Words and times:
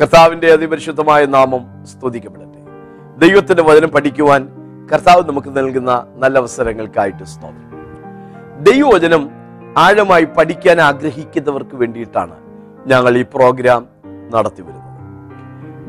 കർത്താവിന്റെ 0.00 0.52
അതിപരിശുദ്ധമായ 0.52 1.26
നാമം 1.26 1.84
സ്തുതിക്കപ്പെടട്ടെ. 1.84 2.58
ദൈവത്തിന്റെ 3.18 3.62
വചനം 3.62 3.88
പഠിക്കുവാൻ 3.88 4.48
കർത്താവ് 4.92 5.22
നമുക്ക് 5.28 5.56
നൽകുന്ന 5.56 6.06
നല്ല 6.16 6.38
അവസരങ്ങൾക്കായിട്ട് 6.38 7.24
സ്തോത്രം. 7.24 7.64
ദൈവവചനം 8.60 9.30
ആഴമായി 9.76 10.24
പഠിക്കാൻ 10.24 10.80
ആഗ്രഹിക്കുന്നവർക്ക് 10.80 11.76
വേണ്ടിയിട്ടാണ് 11.76 12.36
ഞങ്ങൾ 12.86 13.18
ഈ 13.18 13.22
പ്രോഗ്രാം 13.22 13.86
നടത്തി 14.34 14.62
വരുന്നത്. 14.62 14.84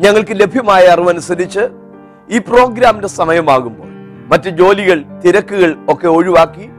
ഞങ്ങൾക്ക് 0.04 0.32
ലഭ്യമായ 0.42 0.84
അറിവനുസരിച്ച് 0.88 1.70
ഈ 2.30 2.40
പ്രോഗ്രാമിന്റെ 2.40 3.08
സമയമാകുമ്പോൾ 3.08 3.90
മറ്റ് 4.32 4.50
ജോലികൾ 4.50 5.04
തിരക്കുകൾ 5.26 5.78
ഒക്കെ 5.90 6.08
ഒഴിവാക്കി 6.08 6.70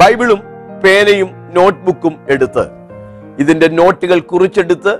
ബൈബിളും 0.00 0.40
പേനയും 0.84 1.30
നോട്ട്ബുക്കും 1.56 2.14
എടുത്ത് 2.28 2.64
ഇതിന്റെ 3.38 3.68
നോട്ടുകൾ 3.68 4.20
കുറിച്ചെടുത്ത് 4.20 4.98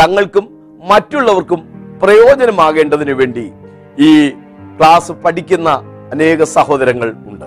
തങ്ങൾക്കും 0.00 0.55
മറ്റുള്ളവർക്കും 0.84 1.60
പ്രയോജനമാകേണ്ടതിന് 2.02 3.12
വേണ്ടി 3.12 3.52
ഈ 3.98 4.30
ക്ലാസ് 4.78 5.12
പഠിക്കുന്ന 5.12 5.68
അനേക 6.12 6.42
സഹോദരങ്ങൾ 6.42 7.14
ഉണ്ട്. 7.26 7.44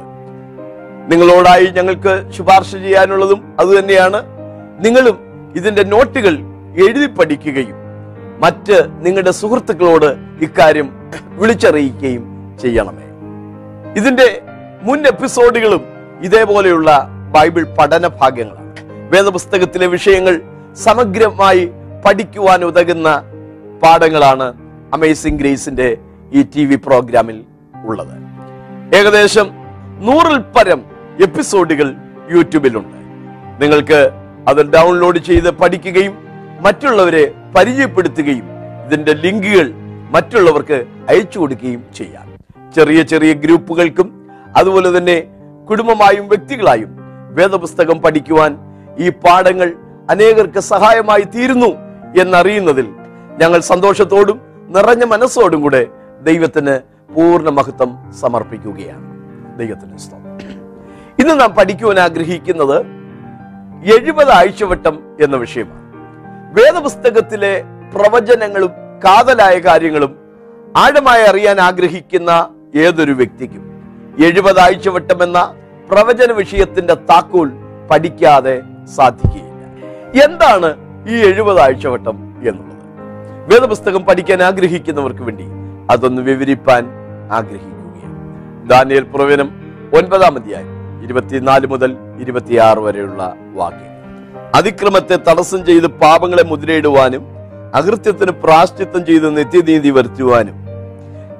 നിങ്ങളോടായി 1.12 1.66
ഞങ്ങൾക്ക് 1.66 2.32
ശുപാർശ 2.32 2.72
ചെയ്യാനുള്ളതും 2.72 3.56
അതുതന്നെയാണ് 3.60 4.20
നിങ്ങളും 4.86 5.18
ഇതിന്റെ 5.56 5.84
നോട്ടുകൾ 5.84 6.38
എഴുതി 6.76 7.06
പഠിക്കുകയും 7.06 7.78
മറ്റ് 8.40 8.88
നിങ്ങളുടെ 9.06 9.32
സുഹൃത്തുക്കളോട് 9.32 10.16
ഇക്കാര്യം 10.42 10.90
വിളിച്ചറിയിക്കുകയും 11.40 12.56
ചെയ്യണമേ. 12.62 13.08
ഇതിന്റെ 13.98 14.42
മുൻ 14.84 15.08
എപ്പിസോഡുകളും 15.08 15.84
ഇതേപോലെയുള്ള 16.22 17.08
ബൈബിൾ 17.32 17.64
പഠന 17.80 18.08
ഭാഗങ്ങളാണ് 18.08 18.74
വേദപുസ്തകത്തിലെ 19.14 19.88
വിഷയങ്ങൾ 19.88 20.42
സമഗ്രമായി 20.76 21.72
പഠിക്കുവാൻ 22.06 22.64
ഉതകുന്ന 22.64 23.10
പാഠങ്ങളാണ് 23.84 24.54
അമേസിംഗ് 24.94 25.40
ഗ്രേസിന്റെ 25.40 25.98
ഈ 26.34 26.44
ടി 26.56 26.66
വി 26.66 26.76
പ്രോഗ്രാമിൽ 26.76 27.44
ഉള്ളത്. 27.86 28.16
ഏകദേശം 28.96 29.50
നൂറിൽ 30.00 30.38
പരം 30.38 30.86
എപ്പിസോഡുകൾ 31.24 31.96
യൂട്യൂബിലുണ്ട്. 32.32 32.98
നിങ്ങൾക്ക് 33.62 34.10
അത് 34.48 34.74
ഡൗൺലോഡ് 34.74 35.20
ചെയ്ത് 35.20 35.50
പഠിക്കുകയും 35.50 36.18
മറ്റുള്ളവരെ 36.62 37.34
പരിചയപ്പെടുത്തുകയും 37.56 38.48
ഇതിന്റെ 38.86 39.14
ലിങ്കുകൾ 39.14 39.72
മറ്റുള്ളവർക്ക് 40.12 40.86
അയച്ചു 41.10 41.40
കൊടുക്കുകയും 41.40 41.84
ചെയ്യാം. 41.96 42.26
ചെറിയ 42.76 43.02
ചെറിയ 43.02 43.34
ഗ്രൂപ്പുകൾക്കും 43.34 44.28
അതുപോലെ 44.58 44.98
തന്നെ 44.98 45.24
കുടുംബമായും 45.70 46.28
വ്യക്തികളായും 46.28 46.92
വേദപുസ്തകം 47.36 48.02
പഠിക്കുവാൻ 48.02 48.58
ഈ 49.00 49.10
പാഠങ്ങൾ 49.10 49.74
അനേകർക്ക് 50.10 50.60
സഹായമായി 50.60 51.22
തീരുന്നു. 51.22 51.89
എന്നറിയുന്നതിൽ 52.18 52.88
ഞങ്ങൾ 53.42 53.60
സന്തോഷത്തോടും 53.60 54.42
നിറഞ്ഞ 54.70 55.04
മനസ്സോടും 55.04 55.62
കൂടെ 55.62 55.88
ദൈവത്തിന് 56.22 56.80
പൂർണ 57.14 57.50
മഹത്വം 57.50 58.12
സമർപ്പിക്കുകയാണ്. 58.12 59.10
ദൈവത്തിന് 59.60 59.94
ഇന്ന് 61.22 61.42
നാം 61.42 61.52
പഠിക്കുവാൻ 61.52 62.00
ആഗ്രഹിക്കുന്നത് 62.00 62.80
എഴുപത് 64.02 64.32
ആഴ്ചവട്ടം 64.32 65.18
എന്ന 65.22 65.36
വിഷയമാണ്. 65.36 65.90
വേദപുസ്തകത്തിലെ 66.60 67.64
പ്രവചനങ്ങളും 67.96 68.72
കാതലായ 69.04 69.60
കാര്യങ്ങളും 69.60 70.16
ആഴമായി 70.78 71.22
അറിയാൻ 71.22 71.60
ആഗ്രഹിക്കുന്ന 71.60 72.56
ഏതൊരു 72.76 73.12
വ്യക്തിക്കും 73.12 73.84
എഴുപത് 74.26 74.60
ആഴ്ചവട്ടം 74.60 75.24
എന്ന 75.24 75.56
പ്രവചന 75.92 76.32
വിഷയത്തിന്റെ 76.32 76.94
താക്കോൽ 76.94 77.52
പഠിക്കാതെ 77.92 78.62
സാധിക്കുകയില്ല. 78.96 79.50
എന്താണ് 80.24 80.89
ഈ 81.08 81.12
എഴുപത് 81.12 81.60
ആഴ്ചവട്ടം 81.60 82.34
എന്നുള്ളത്. 82.50 82.76
വേദപുസ്തകം 83.50 84.06
പഠിക്കാൻ 84.06 84.44
ആഗ്രഹിക്കുന്നവർക്ക് 84.44 85.22
വേണ്ടി 85.22 85.44
അതൊന്ന് 85.90 86.22
വിവരിപ്പാൻ 86.22 86.86
ആഗ്രഹിക്കുകയാണ്. 87.32 88.16
ദാനിയൽ 88.68 89.04
പ്രവചനം 89.04 89.50
ഒൻപതാം 89.98 90.36
അധ്യായം 90.36 91.04
ഇരുപത്തിനാല് 91.04 91.68
മുതൽ 91.68 91.98
ഇരുപത്തിയാറ് 92.20 92.78
വരെയുള്ള 92.78 93.36
വാക്യം 93.54 93.86
അതിക്രമത്തെ 94.56 95.16
തടസ്സം 95.16 95.66
ചെയ്ത് 95.66 95.88
പാപങ്ങളെ 95.88 96.44
മുദ്രയിടുവാനും 96.44 97.26
അകൃത്യത്തിന് 97.74 98.32
പ്രാശ്ചിത്തം 98.32 99.06
ചെയ്ത് 99.06 99.38
നിത്യനീതി 99.38 99.90
വരുത്തുവാനും 99.90 100.56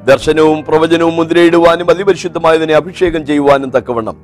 ദർശനവും 0.06 0.66
പ്രവചനവും 0.66 1.16
മുദ്രയിടുവാനും 1.16 1.90
അതിപരിശുദ്ധമായതിനെ 1.90 2.74
അഭിഷേകം 2.74 3.26
ചെയ്യുവാനും 3.26 3.70
തക്കവണ്ണം 3.70 4.18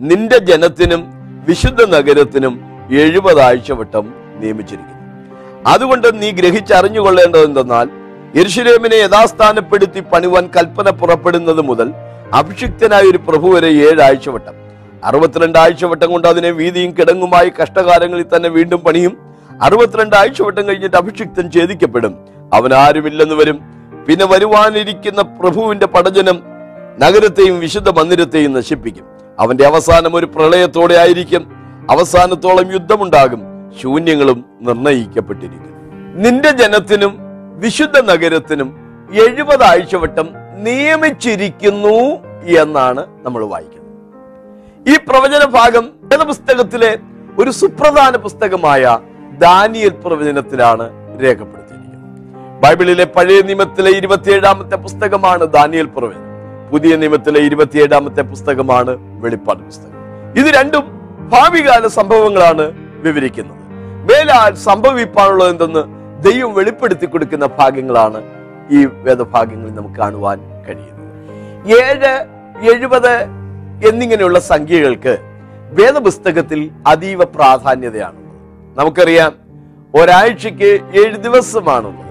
നിന്റെ 0.00 0.38
ജനത്തിനും 0.38 1.06
വിശുദ്ധ 1.48 1.84
നഗരത്തിനും 1.84 2.60
എഴുപത് 2.90 3.40
ആഴ്ചവട്ടം 3.40 4.19
നിയമിച്ചിരിക്കുന്നു. 4.40 5.00
അതുകൊണ്ട് 5.66 6.22
നീ 6.22 6.30
ഗ്രഹിച്ചറിഞ്ഞുകൊള്ളേണ്ടത് 6.30 7.44
എന്തെന്നാൽ 7.44 7.88
യെരുശലേമിനെ 8.36 8.94
യഥാസ്ഥാനപ്പെടുത്തി 8.94 10.00
പണിവാൻ 10.00 10.50
കൽപ്പന 10.56 10.90
പുറപ്പെടുന്നത് 10.90 11.60
മുതൽ 11.60 11.94
അഭിഷിക്തനായ 12.34 13.00
ഒരു 13.00 13.18
പ്രഭു 13.18 13.48
വരെ 13.48 13.68
ഏഴ് 13.68 14.02
ആഴ്ചവട്ടം 14.02 14.54
അറുപത്തിരണ്ട് 15.04 15.58
ആഴ്ചവട്ടം 15.58 16.12
കൊണ്ട് 16.12 16.28
അതിനെ 16.28 16.50
വീതിയും 16.50 16.90
കിടങ്ങുമായി 16.92 17.52
കഷ്ടകാലങ്ങളിൽ 17.62 18.26
തന്നെ 18.36 18.48
വീണ്ടും 18.48 18.80
പണിയും 18.80 19.16
അറുപത്തിരണ്ട് 19.62 20.16
ആഴ്ചവട്ടം 20.16 20.68
കഴിഞ്ഞിട്ട് 20.68 20.96
അഭിഷിക്തൻ 20.96 21.50
ഛേദിക്കപ്പെടും. 21.50 22.14
അവൻ 22.54 22.74
ആരുമില്ലെന്ന് 22.74 23.34
വരും. 23.34 23.60
പിന്നെ 24.08 24.26
വരുവാനിരിക്കുന്ന 24.26 25.22
പ്രഭുവിന്റെ 25.22 25.86
പടജനം 25.86 26.42
നഗരത്തെയും 26.98 27.60
വിശുദ്ധ 27.60 27.90
മന്ദിരത്തെയും 27.90 28.52
നശിപ്പിക്കും. 28.52 29.04
അവന്റെ 29.38 29.66
അവസാനം 29.66 30.16
ഒരു 30.16 30.26
പ്രളയത്തോടെ 30.26 30.94
ആയിരിക്കും. 30.94 31.42
അവസാനത്തോളം 31.90 32.72
യുദ്ധമുണ്ടാകും. 32.72 33.49
ശൂന്യങ്ങളും 33.78 34.44
നിർണയിക്കപ്പെട്ടിരിക്കും 34.60 35.76
നിന്റെ 36.14 36.50
ജനത്തിനും 36.50 37.18
വിശുദ്ധ 37.58 38.00
നഗരത്തിനും 38.00 38.76
എഴുപത് 39.12 39.62
ആഴ്ചവട്ടം 39.62 40.28
നിയമിച്ചിരിക്കുന്നു 40.56 41.98
എന്നാണ് 42.60 43.06
നമ്മൾ 43.22 43.44
വായിക്കുന്നത്. 43.44 43.90
ഈ 44.92 44.96
പ്രവചന 45.08 45.44
ഭാഗം 45.44 45.90
പുസ്തകത്തിലെ 46.26 46.98
ഒരു 47.38 47.50
സുപ്രധാന 47.50 48.16
പുസ്തകമായ 48.16 48.98
ദാനിയൽ 49.38 49.88
പ്രവചനത്തിലാണ് 49.88 50.90
രേഖപ്പെടുത്തിയിരിക്കുന്നത്. 51.22 52.60
ബൈബിളിലെ 52.60 53.04
പഴയ 53.04 53.42
നിയമത്തിലെ 53.42 53.90
ഇരുപത്തിയേഴാമത്തെ 53.90 54.76
പുസ്തകമാണ് 54.76 55.44
ദാനിയൽ 55.44 55.86
പ്രവചനം. 55.86 56.30
പുതിയ 56.72 56.96
നിയമത്തിലെ 56.96 57.40
ഇരുപത്തിയേഴാമത്തെ 57.40 58.22
പുസ്തകമാണ് 58.22 58.96
വെളിപ്പാട് 59.20 59.58
പുസ്തകം. 59.58 59.96
ഇത് 60.40 60.54
രണ്ടും 60.54 60.84
ഭാവികാല 61.28 61.86
സംഭവങ്ങളാണ് 61.86 62.72
വിവരിക്കുന്നത്. 63.00 63.59
മേലാൽ 64.08 64.54
സംഭവിപ്പാനുള്ളത് 64.54 65.50
എന്തെന്ന് 65.50 65.82
ദൈവം 66.24 66.54
വെളിപ്പെടുത്തി 66.54 67.06
കൊടുക്കുന്ന 67.06 67.46
ഭാഗ്യങ്ങളാണ് 67.58 68.20
ഈ 68.70 68.80
വേദഭാഗ്യങ്ങളിൽ 68.86 69.74
നമുക്ക് 69.74 69.96
കാണുവാൻ 69.96 70.38
കഴിയുന്നത്. 70.66 71.08
ഏഴ് 71.78 72.12
എഴുപത് 72.72 73.14
എന്നിങ്ങനെയുള്ള 73.88 74.38
സംഖ്യകൾക്ക് 74.38 75.14
വേദപുസ്തകത്തിൽ 75.78 76.60
അതീവ 76.86 77.24
പ്രാധാന്യതയാണ് 77.24 78.20
നമുക്കറിയാം 78.78 79.32
ഒരാഴ്ചക്ക് 79.94 80.70
ഏഴ് 81.02 81.16
ദിവസമാണുള്ളത്. 81.26 82.06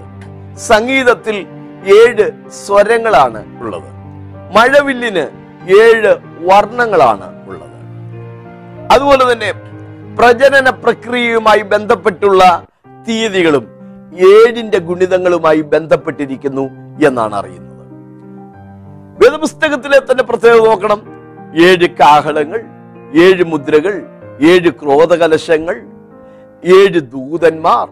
സംഗീതത്തിൽ 0.68 1.36
ഏഴ് 1.98 2.26
സ്വരങ്ങളാണ് 2.64 3.40
ഉള്ളത്. 3.60 3.90
മഴവില്ലിന് 4.56 5.24
ഏഴ് 5.82 6.12
വർണങ്ങളാണ് 6.48 7.26
ഉള്ളത്. 7.48 7.76
അതുപോലെ 8.94 9.32
തന്നെ 9.32 9.50
പ്രജനന 10.20 10.70
പ്രക്രിയയുമായി 10.70 11.62
ബന്ധപ്പെട്ടുള്ള 11.62 12.42
തീയതികളും 13.08 13.64
ഏഴിന്റെ 14.30 14.78
ഗുണിതങ്ങളുമായി 14.78 15.60
ബന്ധപ്പെട്ടിരിക്കുന്നു 15.60 16.64
എന്നാണ് 17.06 17.34
അറിയുന്നത്. 17.34 17.84
വേദപുസ്തകത്തിലെ 19.20 19.98
തന്നെ 19.98 20.24
പ്രത്യേകത 20.24 20.66
നോക്കണം. 20.66 21.00
ഏഴ് 21.66 21.88
കാഹളങ്ങൾ 22.00 22.60
ഏഴ് 23.24 23.44
മുദ്രകൾ 23.44 23.94
ഏഴ് 24.50 24.70
ക്രോധകലശങ്ങൾ 24.70 25.76
ഏഴ് 26.64 27.00
ദൂതന്മാർ 27.14 27.86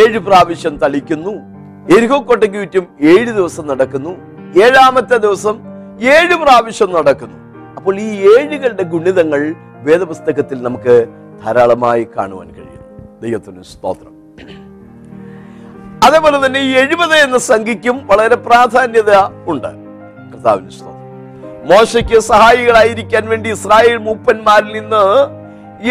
ഏഴ് 0.00 0.18
പ്രാവശ്യം 0.18 0.76
തളിക്കുന്നു. 0.76 1.34
എരിഹോക്കോട്ടയ്ക്ക് 1.96 2.58
ചുറ്റും 2.62 2.86
ഏഴ് 3.12 3.30
ദിവസം 3.38 3.66
നടക്കുന്നു. 3.66 4.12
ഏഴാമത്തെ 4.64 5.16
ദിവസം 5.16 5.56
ഏഴ് 6.14 6.34
പ്രാവശ്യം 6.44 6.92
നടക്കുന്നു. 6.92 7.38
അപ്പോൾ 7.76 7.96
ഈ 8.00 8.10
ഏഴുകളുടെ 8.34 8.82
ഗുണിതങ്ങൾ 8.94 9.42
വേദപുസ്തകത്തിൽ 9.88 10.62
നമുക്ക് 10.62 11.21
ധാരാളമായി 11.44 12.06
കാണുവാൻ 12.16 12.50
കഴിയും 12.50 12.82
ദൈവത്തിന് 13.22 13.62
സ്തോത്രം. 13.62 14.12
അതേപോലെ 16.04 16.46
തന്നെ 16.46 16.60
ഈ 16.60 16.72
എഴുപത് 16.76 17.14
എന്ന 17.14 17.38
സംഖ്യയ്ക്കും 17.38 18.06
വളരെ 18.06 18.34
പ്രാധാന്യത 18.34 19.14
ഉണ്ട്. 19.46 19.68
കർത്താവിന് 20.34 20.70
സ്തോത്രം. 20.70 20.92
മോശയ്ക്ക് 21.68 22.18
സഹായികളായിരിക്കാൻ 22.18 23.28
വേണ്ടി 23.28 23.50
ഇസ്രായേൽ 23.50 23.96
മൂപ്പന്മാരിൽ 23.96 24.72
നിന്ന് 24.72 25.04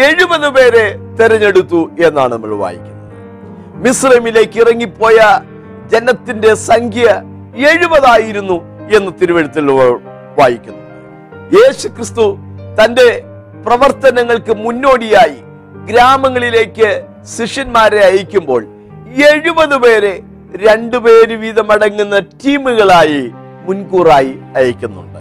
എഴുപത് 0.00 0.50
പേരെ 0.50 0.98
തെരഞ്ഞെടുത്തു 1.20 1.90
എന്നാണ് 2.00 2.32
നമ്മൾ 2.32 2.54
വായിക്കുന്നത്. 2.54 3.02
മിസ്രമിലേക്ക് 3.74 4.60
ഇറങ്ങിപ്പോയ 4.60 5.40
ജനത്തിന്റെ 5.86 6.54
സംഖ്യ 6.54 7.22
എഴുപതായിരുന്നു 7.56 8.88
എന്ന് 8.96 9.12
തിരുവഴുത്തിൽ 9.22 9.70
വായിക്കുന്നു. 10.38 10.82
യേശു 11.58 11.88
ക്രിസ്തു 11.88 12.38
തന്റെ 12.84 13.24
പ്രവർത്തനങ്ങൾക്ക് 13.66 14.54
മുന്നോടിയായി 14.56 15.38
ഗ്രാമങ്ങളിലേക്ക് 15.90 16.88
ശിഷ്യന്മാരെ 17.36 18.00
അയക്കുമ്പോൾ 18.04 18.62
എഴുപത് 19.32 19.76
പേരെ 19.76 20.14
രണ്ടുപേര് 20.56 21.34
വീതം 21.34 21.72
അടങ്ങുന്ന 21.72 22.18
ടീമുകളായി 22.18 23.22
മുൻകൂറായി 23.66 24.32
അയക്കുന്നുണ്ട്. 24.56 25.20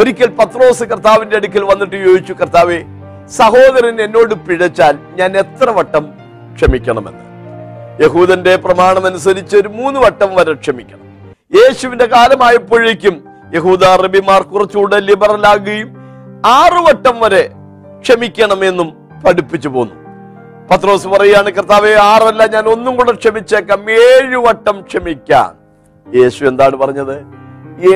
ഒരിക്കൽ 0.00 0.26
പത്രോസ് 0.26 0.84
കർത്താവിന്റെ 0.84 1.36
അടുക്കൽ 1.36 1.64
വന്നിട്ട് 1.64 1.96
ചോദിച്ചു 2.04 2.32
കർത്താവെ 2.32 2.78
സഹോദരൻ 3.38 4.00
എന്നോട് 4.00 4.34
പിഴച്ചാൽ 4.34 4.98
ഞാൻ 5.14 5.36
എത്ര 5.36 5.70
വട്ടം 5.70 6.04
ക്ഷമിക്കണമെന്ന്? 6.54 7.24
യഹൂദന്റെ 8.04 8.56
പ്രമാണം 8.56 9.06
അനുസരിച്ച് 9.06 9.56
ഒരു 9.56 9.68
മൂന്ന് 9.68 10.00
വട്ടം 10.00 10.34
വരെ 10.34 10.54
ക്ഷമിക്കണം. 10.54 11.04
യേശുവിന്റെ 11.58 12.06
കാലമായപ്പോഴേക്കും 12.06 13.24
യഹൂദ 13.54 13.84
റബിമാർ 13.84 14.42
കുറച്ചുകൂടെ 14.42 15.00
ലിബറൽ 15.00 15.46
ആകുകയും 16.44 16.64
ആറു 16.64 16.80
വട്ടം 16.82 17.20
വരെ 17.20 17.50
ക്ഷമിക്കണമെന്നും 18.00 18.92
പഠിപ്പിച്ചു 19.26 19.68
പോന്നു. 19.68 19.94
പത്രോസ് 20.70 21.08
പറയാണ് 21.08 21.50
കർത്താവെ 21.50 21.94
ആറല്ല 21.94 22.46
ഞാൻ 22.46 22.64
ഒന്നും 22.64 22.96
കൂടെ 22.96 23.12
ക്ഷമിച്ചേക്കാം. 23.12 23.90
ഏഴു 23.90 24.36
വട്ടം 24.36 24.80
ക്ഷമിക്കാം. 24.80 25.54
യേശു 26.16 26.44
എന്താണ് 26.44 26.76
പറഞ്ഞത്? 26.76 27.16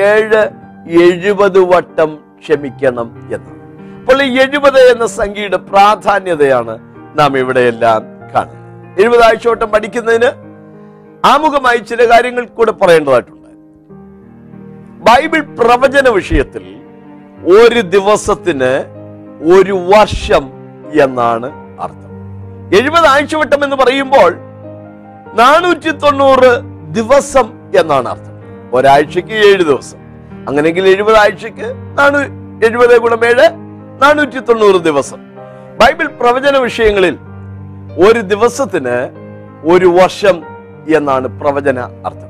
ഏഴ് 0.01 0.49
എഴുപത് 0.89 1.59
വട്ടം 1.59 2.17
ക്ഷമിക്കണം 2.39 3.29
എന്ന്. 3.33 3.59
അപ്പോൾ 3.99 4.23
ഈ 4.23 4.39
എഴുപത് 4.39 4.79
എന്ന 4.79 5.05
സംഖ്യയുടെ 5.05 5.57
പ്രാധാന്യതയാണ് 5.57 6.79
നാം 7.19 7.37
ഇവിടെയെല്ലാം 7.37 8.01
കാണുന്നത്. 8.35 9.01
എഴുപത് 9.01 9.23
ആഴ്ചവട്ടം 9.23 9.69
പഠിക്കുന്നതിന് 9.69 10.31
ആമുഖമായി 11.25 11.77
ചില 11.77 12.11
കാര്യങ്ങൾ 12.11 12.45
കൂടെ 12.45 12.71
പറയേണ്ടതായിട്ടുണ്ട്. 12.71 13.49
ബൈബിൾ 15.03 15.55
പ്രവചന 15.55 16.09
വിഷയത്തിൽ 16.09 16.78
ഒരു 17.47 17.81
ദിവസത്തിന് 17.81 18.71
ഒരു 19.55 19.71
വർഷം 19.71 20.51
എന്നാണ് 21.01 21.45
അർത്ഥം. 21.81 22.09
എഴുപത് 22.79 23.05
ആഴ്ചവട്ടം 23.05 23.63
എന്ന് 23.63 23.75
പറയുമ്പോൾ 23.75 24.33
നാനൂറ്റി 25.33 25.91
തൊണ്ണൂറ് 25.91 26.59
ദിവസം 26.93 27.53
എന്നാണ് 27.79 28.09
അർത്ഥം. 28.09 28.33
ഒരാഴ്ചക്ക് 28.73 29.33
ഏഴ് 29.33 29.63
ദിവസം. 29.63 29.97
അങ്ങനെയെങ്കിൽ 30.47 30.87
എഴുപത് 30.87 31.15
ആഴ്ചക്ക് 31.15 31.73
നാനൂ 31.99 32.19
എഴുപത് 32.67 32.97
ഗുണം 32.97 33.25
ഏഴ് 33.25 33.49
നാനൂറ്റി 34.01 34.39
തൊണ്ണൂറ് 34.39 34.81
ദിവസം. 34.81 35.19
ബൈബിൾ 35.81 36.07
പ്രവചന 36.07 36.57
വിഷയങ്ങളിൽ 36.57 37.17
ഒരു 38.07 38.19
ദിവസത്തിന് 38.19 39.09
ഒരു 39.71 39.85
വർഷം 39.85 40.43
എന്നാണ് 40.95 41.27
പ്രവചന 41.27 41.79
അർത്ഥം. 41.79 42.29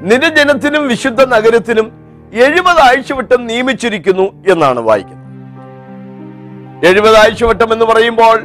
നിന്റെ 0.00 0.28
ജനത്തിനും 0.28 0.88
വിശുദ്ധ 0.88 1.24
നഗരത്തിനും 1.24 2.01
എഴുപത് 2.32 2.78
ആഴ്ചവട്ടം 2.80 3.46
നിയമിച്ചിരിക്കുന്നു 3.46 4.22
എന്നാണ് 4.22 4.80
വായിക്കുന്നത്. 4.80 5.22
എഴുപത് 6.86 7.16
ആഴ്ചവട്ടം 7.16 7.72
എന്ന് 7.72 7.84
പറയുമ്പോൾ 7.84 8.40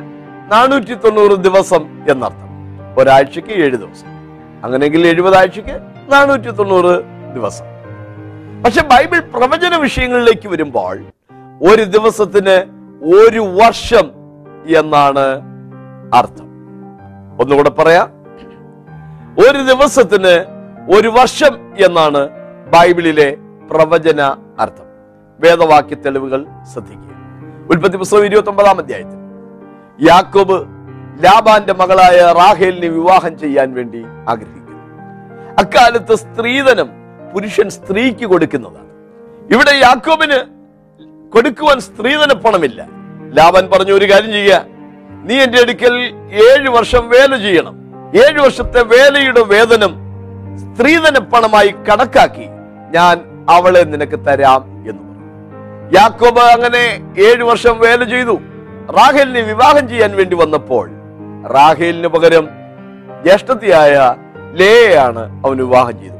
നാനൂറ്റി 0.47 0.93
തൊണ്ണൂറ് 0.93 1.31
ദിവസം 1.31 2.05
എന്നർത്ഥം. 2.09 2.49
ഒരാഴ്ചക്ക് 2.97 3.51
ഏഴ് 3.51 3.77
ദിവസം. 3.77 4.07
അങ്ങനെയെങ്കിൽ 4.63 5.07
എഴുപത് 5.07 5.35
ആഴ്ചക്ക് 5.35 5.81
നാനൂറ്റി 6.11 6.51
തൊണ്ണൂറ് 6.51 7.03
ദിവസം. 7.33 7.65
പക്ഷെ 8.63 8.81
ബൈബിൾ 8.81 9.19
പ്രവചന 9.19 9.75
വിഷയങ്ങളിലേക്ക് 9.75 10.47
വരുമ്പോൾ 10.47 10.99
ഒരു 11.71 11.83
ദിവസത്തിന് 11.83 12.55
ഒരു 13.15 13.39
വർഷം 13.39 14.11
എന്നാണ് 14.77 15.41
അർത്ഥം. 16.15 16.47
ഒന്നുകൂടെ 17.41 17.69
പറയാം. 17.69 18.11
ഒരു 19.39 19.57
ദിവസത്തിന് 19.63 20.35
ഒരു 20.95 21.07
വർഷം 21.07 21.53
എന്നാണ് 21.85 22.29
ബൈബിളിലെ 22.73 23.37
പ്രവചന 23.71 24.21
അർത്ഥം. 24.59 24.85
വേദവാക്യ 25.39 25.95
തെളിവുകൾ 25.95 26.45
ശ്രദ്ധിക്കുക. 26.73 27.17
ഉൽപ്പത്തി 27.69 27.97
പുസ്തകം 27.97 28.25
ഇരുപത്തി 28.25 28.49
ഒമ്പതാം 28.49 28.77
അധ്യായത്തിൽ. 28.77 29.17
യാക്കോബ് 30.09 30.67
ലാബാന്റെ 31.23 31.73
മകളായ 31.73 32.33
റാഹേലിനെ 32.37 32.87
വിവാഹം 32.87 33.39
ചെയ്യാൻ 33.39 33.73
വേണ്ടി 33.73 34.05
ആഗ്രഹിക്കുന്നു. 34.29 34.77
അക്കാലത്ത് 35.59 36.15
സ്ത്രീധനം 36.15 36.89
പുരുഷൻ 37.33 37.69
സ്ത്രീക്ക് 37.69 38.25
കൊടുക്കുന്നതാണ്. 38.25 38.87
ഇവിടെ 39.53 39.75
യാക്കോബിന് 39.75 40.57
കൊടുക്കുവാൻ 41.31 41.79
സ്ത്രീധന 41.79 42.33
പണമില്ല. 42.33 42.87
ലാബൻ 43.33 43.69
പറഞ്ഞു 43.69 43.93
ഒരു 43.93 44.11
കാര്യം 44.11 44.31
ചെയ്യുക. 44.31 44.65
നീ 45.23 45.35
എന്റെ 45.35 45.61
അടുക്കൽ 45.61 45.93
ഏഴു 46.31 46.69
വർഷം 46.69 47.09
വേല 47.09 47.35
ചെയ്യണം. 47.35 47.75
ഏഴു 48.15 48.41
വർഷത്തെ 48.41 48.83
വേലയുടെ 48.83 49.43
വേതനം 49.43 49.95
സ്ത്രീധന 50.57 51.17
പണമായി 51.19 51.67
കണക്കാക്കി 51.67 52.45
ഞാൻ 52.91 53.36
അവളെ 53.49 53.83
നിനക്ക് 53.83 54.19
തരാം 54.19 54.63
എന്ന് 54.89 55.03
പറഞ്ഞു. 55.03 55.97
യാക്കോബ് 55.99 56.39
അങ്ങനെ 56.39 57.13
ഏഴു 57.21 57.43
വർഷം 57.43 57.79
വേല 57.79 58.03
ചെയ്തു. 58.03 58.39
റാഹേലിനെ 58.97 59.41
വിവാഹം 59.41 59.89
ചെയ്യാൻ 59.89 60.15
വേണ്ടി 60.15 60.35
വന്നപ്പോൾ 60.35 60.89
റാഹേലിന് 61.53 62.07
പകരം 62.07 62.49
ജ്യേഷ്ഠത്തിയായ 63.23 64.15
ലേയാണ് 64.53 65.45
അവൻ 65.45 65.57
വിവാഹം 65.57 65.99
ചെയ്തത്. 65.99 66.17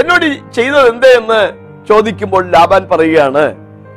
എന്നോട് 0.00 0.54
ചെയ്തത് 0.54 0.92
എന്തേ 0.92 1.08
എന്ന് 1.08 1.40
ചോദിക്കുമ്പോൾ 1.88 2.50
ലാബാൻ 2.50 2.88
പറയുകയാണ് 2.88 3.44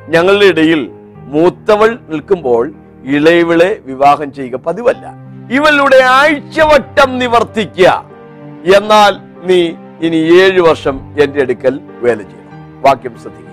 ഞങ്ങളുടെ 0.10 0.46
ഇടയിൽ 0.46 0.92
മൂത്തവൾ 1.16 1.98
നിൽക്കുമ്പോൾ 2.10 2.72
ഇളയവിളെ 3.06 3.80
വിവാഹം 3.86 4.34
ചെയ്യുക 4.34 4.56
പതിവല്ല. 4.56 5.06
ഇവളുടെ 5.52 6.04
ആഴ്ചവട്ടം 6.04 7.20
നിവർത്തിക്കുക. 7.20 8.04
എന്നാൽ 8.76 9.14
നീ 9.44 9.72
ഇനി 10.02 10.16
ഏഴു 10.16 10.62
വർഷം 10.62 11.16
എന്റെ 11.20 11.42
അടുക്കൽ 11.42 11.80
വേല 12.02 12.18
ചെയ്യണം 12.18 12.39
വാക്യം 12.82 13.20
ശ്രദ്ധിക്കുക. 13.20 13.50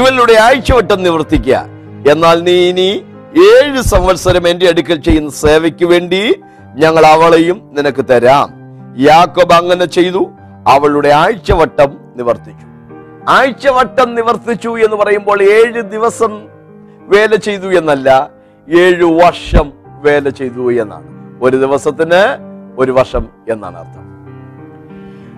ഇവളുടെ 0.00 0.40
ആഴ്ചവട്ടം 0.40 1.02
നിവർത്തിക്കുക. 1.02 1.64
എന്നാൽ 2.10 2.42
നീ 2.42 2.52
ഇനി 2.52 3.04
ഏഴ് 3.38 3.82
സംവത്സരം 3.82 4.48
എന്റെ 4.48 4.68
അടുക്കൽ 4.68 5.00
ചെയ്യുന്ന 5.00 5.30
സേവയ്ക്ക് 5.30 5.84
വേണ്ടി 5.84 6.40
ഞങ്ങൾ 6.74 7.06
അവളെയും 7.06 7.70
നിനക്ക് 7.72 8.04
തരാം. 8.04 8.48
യാക്കോബ് 8.98 9.52
അങ്ങനെ 9.52 9.84
ചെയ്തു. 9.84 10.30
അവളുടെ 10.68 11.08
ആഴ്ചവട്ടം 11.08 11.96
നിവർത്തിച്ചു. 12.16 12.66
ആഴ്ചവട്ടം 13.28 14.14
നിവർത്തിച്ചു 14.14 14.68
എന്ന് 14.68 14.96
പറയുമ്പോൾ 14.96 15.42
ഏഴ് 15.42 15.82
ദിവസം 15.82 16.46
വേല 17.00 17.34
ചെയ്തു 17.34 17.66
എന്നല്ല 17.66 18.30
ഏഴു 18.68 19.04
വർഷം 19.04 19.72
വേല 19.86 20.28
ചെയ്തു 20.28 20.72
എന്നാണ്. 20.72 21.06
ഒരു 21.42 21.56
ദിവസത്തിന് 21.56 22.36
ഒരു 22.78 22.92
വർഷം 22.92 23.26
എന്നാണ് 23.48 23.78
അർത്ഥം. 23.78 24.11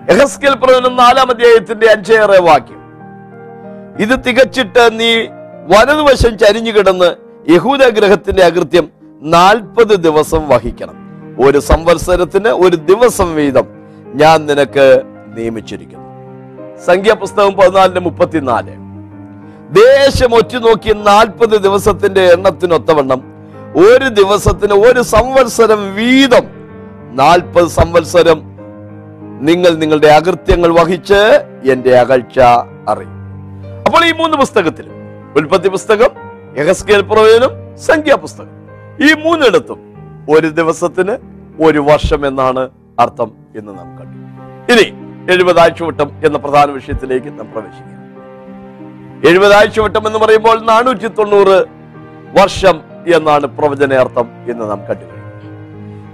എഹസ്കേൽ 0.09 0.53
പ്രവചനം 0.53 0.95
നാലാം 0.95 1.29
അധ്യായത്തിന്റെ 1.29 1.91
അഞ്ചേറെ 1.91 2.41
വാക്യം. 2.41 2.81
ഇത് 3.99 4.25
തികച്ചിട്ട് 4.27 4.99
നീ 4.99 5.15
വലതുവശം 5.71 6.37
ചരിഞ്ഞു 6.37 6.71
കിടന്ന് 6.71 7.15
യഹൂദ 7.51 7.87
ഗ്രഹത്തിന്റെ 7.87 8.43
അകൃത്യം 8.43 8.89
നാൽപ്പത് 9.21 9.95
ദിവസം 9.95 10.47
വഹിക്കണം. 10.47 10.95
ഒരു 11.45 11.59
സംവത്സരത്തിന് 11.59 12.47
ഒരു 12.47 12.75
ദിവസം 12.75 13.35
വീതം 13.35 13.65
ഞാൻ 14.15 14.45
നിനക്ക് 14.45 15.01
നിയമിച്ചിരിക്കുന്നു. 15.37 16.05
സംഖ്യാപുസ്തകം 16.85 17.53
പതിനാലിന് 17.53 17.99
മുപ്പത്തിനാല്. 17.99 18.73
ദേശം 19.71 20.35
ഒറ്റുനോക്കി 20.35 20.93
നാൽപ്പത് 20.93 21.55
ദിവസത്തിന്റെ 21.57 22.21
എണ്ണത്തിനൊത്തവണ്ണം 22.21 23.21
ഒരു 23.77 24.07
ദിവസത്തിന് 24.07 24.73
ഒരു 24.73 25.01
സംവത്സരം 25.01 25.95
വീതം 25.95 26.45
നാൽപ്പത് 27.11 27.67
സംവത്സരം 27.67 28.54
നിങ്ങൾ 29.41 29.69
നിങ്ങളുടെ 29.69 30.07
അകൃത്യങ്ങൾ 30.07 30.69
വഹിച്ച് 30.79 31.47
എന്റെ 31.71 31.99
അകൽച്ച 31.99 32.39
അറിയും. 32.89 33.15
അപ്പോൾ 33.85 34.05
ഈ 34.05 34.11
മൂന്ന് 34.11 34.37
പുസ്തകത്തിൽ 34.37 34.87
ഉൽപ്പത്തി 35.35 35.67
പുസ്തകം 35.67 36.11
യഹസ്കേൽ 36.57 37.01
പ്രവചനം 37.01 37.75
സംഖ്യാപുസ്തകം 37.75 38.53
ഈ 39.05 39.13
മൂന്നിടത്തും 39.13 39.79
ഒരു 40.29 40.47
ദിവസത്തിന് 40.47 41.17
ഒരു 41.63 41.79
വർഷം 41.79 42.27
എന്നാണ് 42.27 42.69
അർത്ഥം 42.99 43.31
എന്ന് 43.55 43.77
നാം 43.77 43.97
കണ്ടു. 43.97 44.17
ഇനി 44.73 44.87
എഴുപതാഴ്ചവട്ടം 45.33 46.11
എന്ന 46.25 46.37
പ്രധാന 46.37 46.71
വിഷയത്തിലേക്ക് 46.71 47.27
നാം 47.27 47.51
പ്രവേശിക്കാം. 47.53 47.91
എഴുപതാഴ്ചവട്ടം 49.29 50.07
എന്ന് 50.07 50.19
പറയുമ്പോൾ 50.19 50.65
നാനൂറ്റി 50.65 51.07
തൊണ്ണൂറ് 51.07 51.65
വർഷം 52.39 52.81
എന്നാണ് 53.15 53.45
പ്രവചന 53.45 53.93
അർത്ഥം 53.93 54.29
എന്ന് 54.51 54.69
നാം 54.71 54.81
കണ്ടു. 54.89 55.05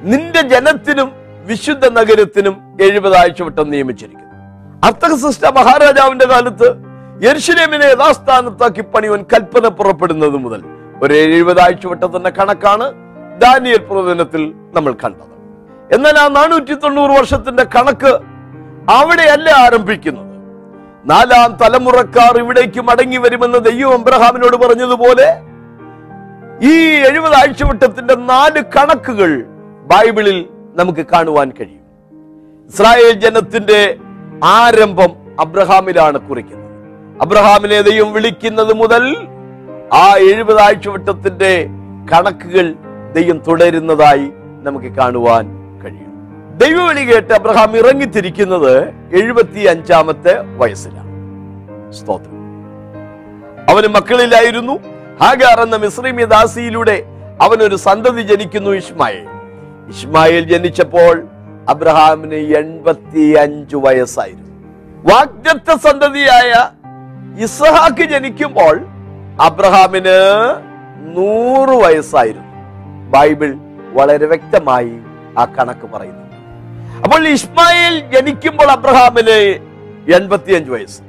നിന്റെ 0.03 0.41
ജനത്തിനും 0.41 1.20
വിശുദ്ധ 1.51 1.85
നഗരത്തിനും 1.99 2.55
എഴുപത് 2.87 3.15
ആഴ്ചവട്ടം 3.21 3.67
നിയമിച്ചിരിക്കുന്നു. 3.73 4.27
അർത്ഥകസിസ്റ്റ 4.87 5.45
മഹാരാജാവിന്റെ 5.57 6.27
കാലത്ത് 6.31 6.67
യെരുശലേമിനെ 7.25 7.87
യഥാസ്ഥാനത്താക്കി 7.93 8.83
പണിവൻ 8.93 9.21
കൽപ്പന 9.31 9.65
പുറപ്പെടുന്നത് 9.79 10.37
മുതൽ 10.43 10.61
ഒരു 11.03 11.13
എഴുപത് 11.23 11.59
ആഴ്ചവട്ടത്തിന്റെ 11.65 12.31
കണക്കാണ് 12.37 12.85
ദാനിയൽ 13.43 13.81
പ്രവചനത്തിൽ 13.89 14.41
നമ്മൾ 14.75 14.93
കണ്ടത്. 15.03 15.27
എന്നാൽ 15.95 16.17
ആ 16.23 16.25
നാനൂറ്റി 16.37 16.75
തൊണ്ണൂറ് 16.83 17.13
വർഷത്തിന്റെ 17.19 17.63
കണക്ക് 17.75 18.11
അവിടെയല്ല 18.97 19.47
ആരംഭിക്കുന്നത്. 19.65 20.27
നാലാം 21.11 21.51
തലമുറക്കാർ 21.61 22.33
ഇവിടേക്ക് 22.43 22.81
മടങ്ങി 22.89 23.19
വരുമെന്ന് 23.23 23.59
ദൈവം 23.69 23.93
അബ്രഹാമിനോട് 23.99 24.57
പറഞ്ഞതുപോലെ 24.63 25.27
ഈ 26.71 26.73
എഴുപത് 27.09 27.35
ആഴ്ചവട്ടത്തിന്റെ 27.41 28.15
നാല് 28.31 28.61
കണക്കുകൾ 28.75 29.31
ബൈബിളിൽ 29.91 30.39
നമുക്ക് 30.75 31.05
കാണുവാൻ 31.05 31.51
കഴിയും. 31.51 31.81
ഇസ്രായേൽ 32.67 33.11
ജനത്തിന്റെ 33.11 33.97
ആരംഭം 34.43 35.09
അബ്രഹാമിലാണ് 35.39 36.17
കുറിക്കുന്നത്. 36.17 36.71
അബ്രഹാമിനെ 37.21 37.81
ദൈവം 37.81 38.13
വിളിക്കുന്നത് 38.13 38.73
മുതൽ 38.73 39.17
ആ 39.93 40.13
എഴുപത് 40.17 40.59
ആഴ്ചവട്ടത്തിന്റെ 40.59 41.67
കണക്കുകൾ 42.13 42.75
ദൈവം 43.13 43.37
തുടരുന്നതായി 43.37 44.31
നമുക്ക് 44.63 44.85
കാണുവാൻ 44.85 45.45
കഴിയും. 45.83 46.11
ദൈവവിളി 46.57 47.13
കേട്ട് 47.13 47.33
അബ്രഹാം 47.33 47.77
ഇറങ്ങിത്തിരിക്കുന്നത് 47.77 48.89
എഴുപത്തി 48.89 49.59
അഞ്ചാമത്തെ 49.59 50.41
വയസ്സിലാണ്. 50.57 51.11
സ്തോത്രം. 51.91 52.41
അവന് 53.69 53.87
മക്കളില്ലായിരുന്നു. 53.87 54.73
ഹാഗാർ 55.23 55.61
എന്ന 55.61 55.75
മിശ്രീമ്യ 55.75 56.25
ദാസിയിലൂടെ 56.25 57.03
അവനൊരു 57.41 57.75
സന്തതി 57.75 58.21
ജനിക്കുന്നു 58.21 58.69
ഇസ്മായേൽ 58.71 59.40
ഇസ്മായേൽ 59.89 60.43
ജനിച്ചപ്പോൾ 60.43 61.27
അബ്രഹാമിന് 61.69 62.35
എൺപത്തി 62.35 63.33
അഞ്ചു 63.33 63.77
വയസ്സായിരുന്നു. 63.77 64.51
വാഗ്ദത്ത 65.09 65.75
സന്തതിയായ 65.75 66.69
ഇസഹാക്ക് 67.43 68.03
ജനിക്കുമ്പോൾ 68.03 68.85
അബ്രഹാമിന് 69.41 70.17
നൂറ് 71.17 71.69
വയസ്സായിരുന്നു. 71.69 72.47
ബൈബിൾ 73.09 73.55
വളരെ 73.93 74.25
വ്യക്തമായി 74.25 74.93
ആ 75.37 75.45
കണക്ക് 75.45 75.87
പറയുന്നു. 75.93 76.21
അപ്പോൾ 77.03 77.27
ഇസ്മായിൽ 77.27 78.11
ജനിക്കുമ്പോൾ 78.11 78.71
അബ്രഹാമിന് 78.71 79.39
എൺപത്തിയഞ്ച് 80.15 80.71
വയസ്സ്. 80.71 81.01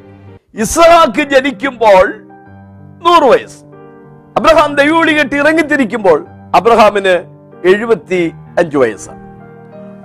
ഇസഹാക്ക് 0.55 1.23
ജനിക്കുമ്പോൾ 1.23 2.07
നൂറ് 3.05 3.23
വയസ്സ്. 3.23 3.65
അബ്രഹാം 4.37 4.75
ദൈവവിളി 4.77 5.13
കെട്ടി 5.13 5.37
ഇറങ്ങിത്തിരിക്കുമ്പോൾ 5.37 6.27
അബ്രഹാമിന് 6.55 7.42
എഴുപത്തി 7.65 8.33
അഞ്ചു 8.59 8.79
വയസ്സാണ്. 8.79 9.19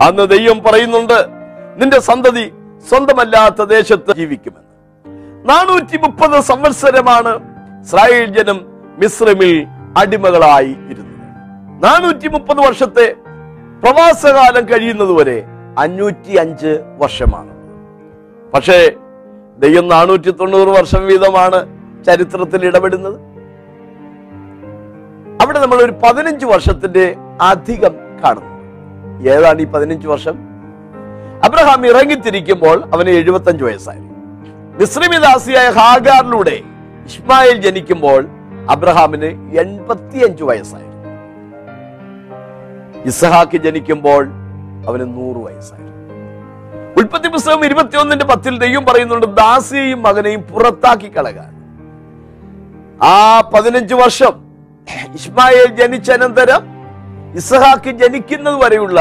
അന്ന് 0.04 0.30
ദൈവം 0.30 0.64
പറയുന്നുണ്ട് 0.64 1.26
നിന്റെ 1.78 2.00
സന്തതി 2.00 2.54
സ്വന്തമല്ലാത്ത 2.90 3.64
ദേശത്ത് 3.64 4.16
ജീവിക്കുമെന്ന്. 4.16 4.68
നാനൂറ്റി 5.50 5.98
മുപ്പത് 5.98 6.42
സംവത്സരമാണ് 6.42 7.36
ഇസ്രായേൽ 7.82 8.26
ജനം 8.26 8.62
മിശ്രമിൽ 9.00 9.68
അടിമകളായി 9.98 10.78
ഇരുന്നത്. 10.90 11.18
നാനൂറ്റി 11.84 12.28
മുപ്പത് 12.28 12.58
വർഷത്തെ 12.58 13.16
പ്രവാസകാലം 13.84 14.66
കഴിയുന്നതുവരെ 14.66 15.46
അഞ്ഞൂറ്റി 15.78 16.36
അഞ്ച് 16.36 16.82
വർഷമാണ്. 16.98 17.52
പക്ഷേ 18.52 18.92
ദൈവം 19.60 19.88
നാനൂറ്റി 19.88 20.32
തൊണ്ണൂറ് 20.32 20.68
വർഷം 20.68 21.06
വീതമാണ് 21.06 21.68
ചരിത്രത്തിൽ 22.06 22.66
ഇടപെടുന്നത്. 22.66 23.20
അവിടെ 25.42 25.60
നമ്മൾ 25.60 25.76
ഒരു 25.76 25.92
പതിനഞ്ച് 25.92 26.46
വർഷത്തിന്റെ 26.46 27.16
അധികം 27.42 27.96
കാണുന്നു. 28.24 28.58
ഏതാണ് 29.30 29.62
ഈ 29.62 29.66
പതിനഞ്ച് 29.66 30.08
വർഷം? 30.08 30.48
അബ്രഹാം 31.44 31.88
ഇറങ്ങിത്തിരിക്കുമ്പോൾ 31.88 32.84
അവന് 32.94 33.10
എഴുപത്തഞ്ച് 33.10 33.64
വയസ്സായിരുന്നു 33.64 34.14
മിശ്രമിദാസിയായ 34.80 35.70
ഹാഗാറിലൂടെ 35.70 36.62
ഇസ്മായിൽ 37.06 37.62
ജനിക്കുമ്പോൾ 37.62 38.28
അബ്രഹാമിന് 38.70 39.58
എൺപത്തിയഞ്ച് 39.60 40.44
വയസ്സായി. 40.44 40.88
ഇസഹാക്ക് 43.06 43.58
ജനിക്കുമ്പോൾ 43.58 44.28
അവന് 44.88 45.02
നൂറ് 45.02 45.38
വയസ്സായി. 45.38 45.88
ഉൽപ്പത്തി 46.98 47.28
പുസ്തകം 47.28 47.66
ഇരുപത്തിയൊന്നിന്റെ 47.66 48.26
പത്തിൽ 48.26 48.60
ദൈവം 48.60 48.86
പറയുന്നുണ്ട് 48.86 49.26
ദാസിയെയും 49.26 50.04
മകനെയും 50.04 50.42
പുറത്താക്കി 50.42 51.18
കളകാൻ. 51.18 51.58
ആ 53.04 53.42
പതിനഞ്ച് 53.42 53.94
വർഷം 53.94 54.48
ഇസ്മായിൽ 55.14 55.66
ജനിച്ച 55.66 56.12
അനന്തരം 56.12 56.77
ഇസഹാക്ക് 57.40 57.92
ജനിക്കുന്നത് 58.02 58.58
വരെയുള്ള 58.64 59.00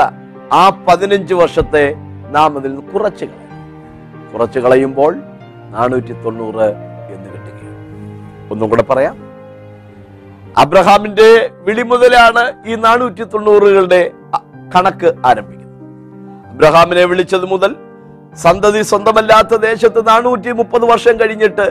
ആ 0.52 0.62
പതിനഞ്ച് 0.88 1.34
വർഷത്തെ 1.34 1.84
നാം 2.36 2.58
അതിൽ 2.58 2.70
നിന്ന് 2.70 2.92
കുറച്ച് 2.92 3.24
കളയും. 3.24 3.52
കുറച്ച് 4.32 4.58
കളയുമ്പോൾ 4.58 5.12
നാനൂറ്റി 5.74 6.14
തൊണ്ണൂറ് 6.24 6.66
എന്ന് 7.14 7.28
കിട്ടുകയാണ്. 7.34 7.78
ഒന്നും 8.50 8.70
കൂടെ 8.70 8.82
പറയാം. 8.90 9.16
അബ്രഹാമിന്റെ 10.58 11.28
വിളി 11.66 11.82
മുതലാണ് 11.82 12.44
ഈ 12.66 12.74
നാനൂറ്റി 12.74 13.24
തൊണ്ണൂറുകളുടെ 13.24 14.02
കണക്ക് 14.74 15.08
ആരംഭിക്കുന്നത്. 15.26 15.82
അബ്രഹാമിനെ 16.52 17.04
വിളിച്ചത് 17.04 17.46
മുതൽ 17.54 17.72
സന്തതി 18.44 18.82
സ്വന്തമല്ലാത്ത 18.82 19.54
ദേശത്ത് 19.68 20.08
നാനൂറ്റി 20.08 20.52
മുപ്പത് 20.52 20.84
വർഷം 20.92 21.14
കഴിഞ്ഞിട്ട് 21.20 21.66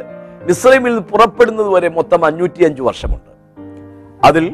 മിസ്രൈമിൽ 0.47 0.99
പുറപ്പെടുന്നത് 1.11 1.69
വരെ 1.75 1.89
മൊത്തം 1.89 2.25
അഞ്ഞൂറ്റി 2.25 2.63
അഞ്ച് 2.63 2.81
വർഷമുണ്ട്. 2.81 3.31
അതിൽ 4.23 4.45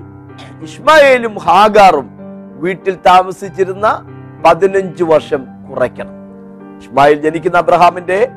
ഇസ്മായേലും 0.61 1.39
ഹാഗാറും 1.39 2.09
വീട്ടിൽ 2.63 2.95
താമസിച്ചിരുന്ന 2.95 3.87
പതിനഞ്ച് 4.45 5.03
വർഷം 5.03 5.45
കുറയ്ക്കണം. 5.71 6.15
ഇസ്മായിൽ 6.77 7.21
ജനിക്കുന്ന 7.21 7.57
അബ്രഹാമിന്റെ 7.57 8.31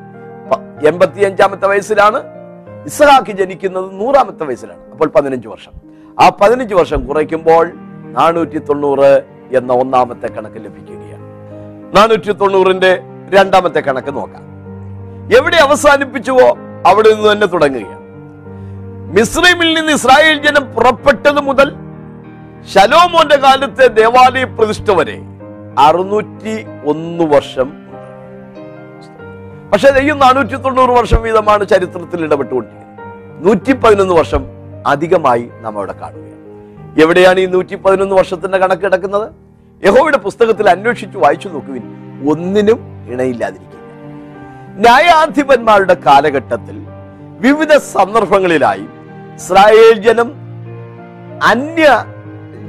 എൺപത്തി 0.87 1.21
അഞ്ചാമത്തെ 1.21 1.67
വയസ്സിലാണ്. 1.67 2.23
ഇസഹാക്ക് 2.85 3.31
ജനിക്കുന്നത് 3.31 3.99
നൂറാമത്തെ 3.99 4.43
വയസ്സിലാണ്. 4.43 4.79
അപ്പോൾ 4.91 5.07
പതിനഞ്ച് 5.07 5.47
വർഷം. 5.47 5.71
ആ 6.19 6.29
പതിനഞ്ച് 6.29 6.75
വർഷം 6.75 7.07
കുറയ്ക്കുമ്പോൾ 7.07 7.71
നാനൂറ്റി 8.17 8.57
തൊണ്ണൂറ് 8.57 9.21
എന്ന 9.51 9.73
ഒന്നാമത്തെ 9.73 10.27
കണക്ക് 10.27 10.55
ലഭിക്കുകയാണ്. 10.55 11.25
നാനൂറ്റി 11.95 12.31
തൊണ്ണൂറിന്റെ 12.31 13.03
രണ്ടാമത്തെ 13.29 13.79
കണക്ക് 13.79 14.15
നോക്കാം. 14.15 14.43
എവിടെ 15.37 15.57
അവസാനിപ്പിച്ചുവോ 15.57 16.57
അവിടെ 16.85 17.09
നിന്ന് 17.13 17.31
തന്നെ 17.31 17.47
തുടങ്ങുകയാണ്. 17.47 18.05
മിസ്രൈമിൽ 19.13 19.73
നിന്ന് 19.73 19.91
ഇസ്രായേൽ 19.91 20.37
ജനം 20.41 20.73
പുറപ്പെട്ടത് 20.73 21.41
മുതൽ 21.41 21.84
ശലോമോന്റെ 22.73 23.35
കാലത്തെ 23.35 23.87
ദേവാലയ 23.87 24.43
പ്രതിഷ്ഠ 24.43 24.91
വരെ 24.91 25.17
അറുന്നൂറ്റി 25.79 26.65
ഒന്ന് 26.85 27.23
വർഷം 27.23 27.67
പക്ഷെ 29.71 29.89
ദൈവം 29.89 30.19
നാനൂറ്റി 30.19 30.55
തൊണ്ണൂറ് 30.55 30.89
വർഷം 30.89 31.21
വീതമാണ് 31.21 31.67
ചരിത്രത്തിൽ 31.67 32.23
ഇടപെട്ടുകൊണ്ടിരിക്കുന്നത്. 32.23 33.45
നൂറ്റി 33.45 33.73
പതിനൊന്ന് 33.73 34.13
വർഷം 34.13 34.45
അധികമായി 34.87 35.51
നാം 35.61 35.77
അവിടെ 35.77 35.91
കാണുകയാണ്. 35.91 36.41
എവിടെയാണ് 37.01 37.39
ഈ 37.39 37.45
നൂറ്റി 37.45 37.75
പതിനൊന്ന് 37.75 38.15
വർഷത്തിന്റെ 38.15 38.57
കണക്ക് 38.57 38.81
കിടക്കുന്നത്? 38.81 39.27
യഹോയുടെ 39.85 40.17
പുസ്തകത്തിൽ 40.17 40.69
അന്വേഷിച്ചു 40.69 41.17
വായിച്ചു 41.17 41.47
നോക്കുവിൻ. 41.47 41.83
ഒന്നിനും 42.31 42.79
ഇണയില്ലാതിരിക്കുക. 43.13 43.81
ന്യായാധിപന്മാരുടെ 44.77 45.93
കാലഘട്ടത്തിൽ 45.93 46.77
വിവിധ 47.39 47.77
സന്ദർഭങ്ങളിലായി 47.77 48.85
ഇസ്രായേൽ 49.35 49.97
ജനം 49.99 50.29
അന്യ 51.43 52.14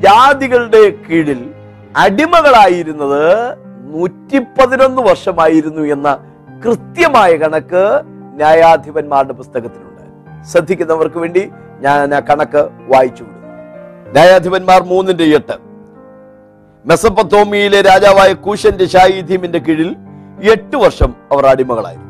ജാതികളുടെ 0.01 0.91
കീഴിൽ 0.91 1.51
അടിമകളായിരുന്നത് 1.97 3.57
നൂറ്റി 3.95 4.39
പതിനൊന്ന് 4.39 5.03
വർഷമായിരുന്നു 5.03 5.83
എന്ന 5.83 6.19
കൃത്യമായ 6.65 7.37
കണക്ക് 7.37 8.01
ന്യായാധിപന്മാരുടെ 8.35 9.33
പുസ്തകത്തിലുണ്ട്. 9.33 10.43
ശ്രദ്ധിക്കുന്നവർക്ക് 10.45 11.19
വേണ്ടി 11.19 11.51
ഞാൻ 11.81 12.15
ആ 12.15 12.21
കണക്ക് 12.21 12.69
വായിച്ചു 12.89 13.25
ന്യായാധിപന്മാർ 14.09 14.83
മൂന്നിന്റെ 14.83 15.25
എട്ട്. 15.25 15.57
മെസപ്പത്തോമിയിലെ 16.87 17.81
രാജാവായ 17.81 18.33
കൂശന്റെ 18.33 18.87
ഷായിധീമിന്റെ 18.87 19.59
കീഴിൽ 19.59 19.97
എട്ട് 20.53 20.77
വർഷം 20.77 21.15
അവർ 21.33 21.47
അടിമകളായിരുന്നു. 21.47 22.07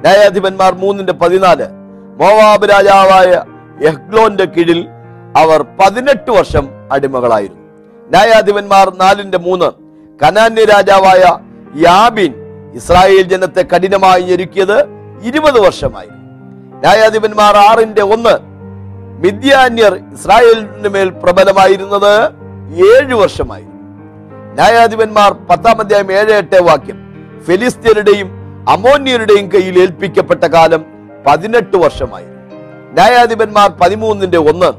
ന്യായാധിപന്മാർ 0.00 0.74
മൂന്നിന്റെ 0.74 1.12
പതിനാല്. 1.12 1.66
മോവാബ് 2.20 2.70
രാജാവായ 2.70 3.42
എഹ്ലോന്റെ 3.86 4.44
കീഴിൽ 4.44 4.88
അവർ 5.36 5.62
പതിനെട്ട് 5.80 6.30
വർഷം 6.30 6.75
അടിമകളായിരുന്നു. 6.92 7.62
ന്യായാധിപന്മാർ 8.10 8.92
നാലിന്റെ 8.96 9.38
മൂന്ന്. 9.38 9.68
കനാന്യ 10.22 10.64
രാജാവായ 10.64 11.22
യാബിൻ 11.84 12.32
ഇസ്രായേൽ 12.74 13.22
ജനത്തെ 13.22 13.62
കഠിനമായി 13.62 14.22
ഞെരുക്കിയത് 14.22 14.78
ഇരുപത് 15.22 15.58
വർഷമായി 15.60 16.08
ന്യായാധിപന്മാർ 16.80 17.56
ആറിന്റെ 17.56 18.02
ഒന്ന്. 18.02 18.56
മിദ്യാന്യർ 19.24 19.94
ഇസ്രായേലിന് 20.14 20.88
മേൽ 20.88 21.08
പ്രബലമായിരുന്നത് 21.08 22.12
ഏഴ് 22.90 23.14
വർഷമായി 23.14 23.66
ന്യായാധിപന്മാർ 24.54 25.32
പത്താം 25.32 25.80
അധ്യായം 25.80 26.12
ഏഴ് 26.12 26.32
എട്ട് 26.32 26.62
വാക്യം 26.62 26.98
ഫെലിസ്ത്യരുടെയും 27.46 28.28
അമോന്യരുടെയും 28.68 29.48
കയ്യിൽ 29.54 29.78
ഏൽപ്പിക്കപ്പെട്ട 29.82 30.44
കാലം 30.44 30.84
പതിനെട്ട് 31.26 31.76
വർഷമായി 31.76 32.28
ന്യായാധിപന്മാർ 32.92 33.70
പതിമൂന്നിന്റെ 33.70 34.38
ഒന്ന്. 34.38 34.70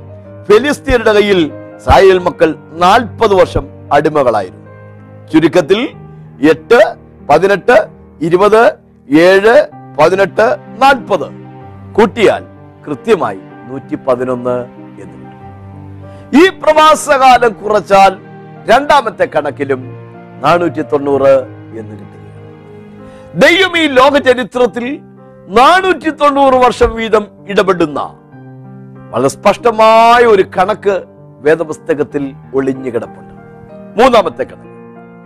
ഫെലിസ്ത്യരുടെ 0.47 1.13
കയ്യിൽ 1.13 1.51
ഇസ്രായേൽ 1.77 2.19
മക്കൾ 2.27 2.49
നാൽപ്പത് 2.83 3.33
വർഷം 3.35 3.65
അടിമകളായിരുന്നു. 3.91 4.63
ചുരുക്കത്തിൽ 5.31 5.79
എട്ട് 6.51 6.79
പതിനെട്ട് 7.29 7.77
ഇരുപത് 8.21 8.61
ഏഴ് 9.25 9.55
പതിനെട്ട് 9.99 10.47
നാൽപ്പത് 10.81 11.27
കൂട്ടിയാൽ 11.97 12.43
കൃത്യമായി 12.85 13.41
നൂറ്റി 13.69 13.95
പതിനൊന്ന് 14.07 14.55
എന്ന് 15.03 15.17
ഈ 16.41 16.43
പ്രവാസകാലം 16.61 17.53
കുറച്ചാൽ 17.53 18.13
രണ്ടാമത്തെ 18.69 19.25
കണക്കിലും 19.35 19.81
നാനൂറ്റി 20.43 20.81
തൊണ്ണൂറ് 20.81 21.33
എന്ന് 21.79 21.93
കിട്ടുകയാണ്. 21.99 22.47
ദൈവം 23.43 23.73
ഈ 23.77 23.85
ലോക 23.99 24.17
ചരിത്രത്തിൽ 24.29 24.85
നാനൂറ്റി 25.59 26.09
തൊണ്ണൂറ് 26.21 26.57
വർഷം 26.65 26.89
വീതം 26.95 27.27
ഇടപെടുന്ന 27.47 27.99
വളരെ 29.11 29.27
സ്പഷ്ടമായ 29.27 30.21
ഒരു 30.25 30.45
കണക്ക് 30.57 30.95
വേദപുസ്തകത്തിൽ 31.45 32.23
ഒളിഞ്ഞു 32.55 32.89
കിടപ്പുണ്ട്. 32.89 33.33
മൂന്നാമത്തെ 33.99 34.43
കണക്ക് 34.43 34.75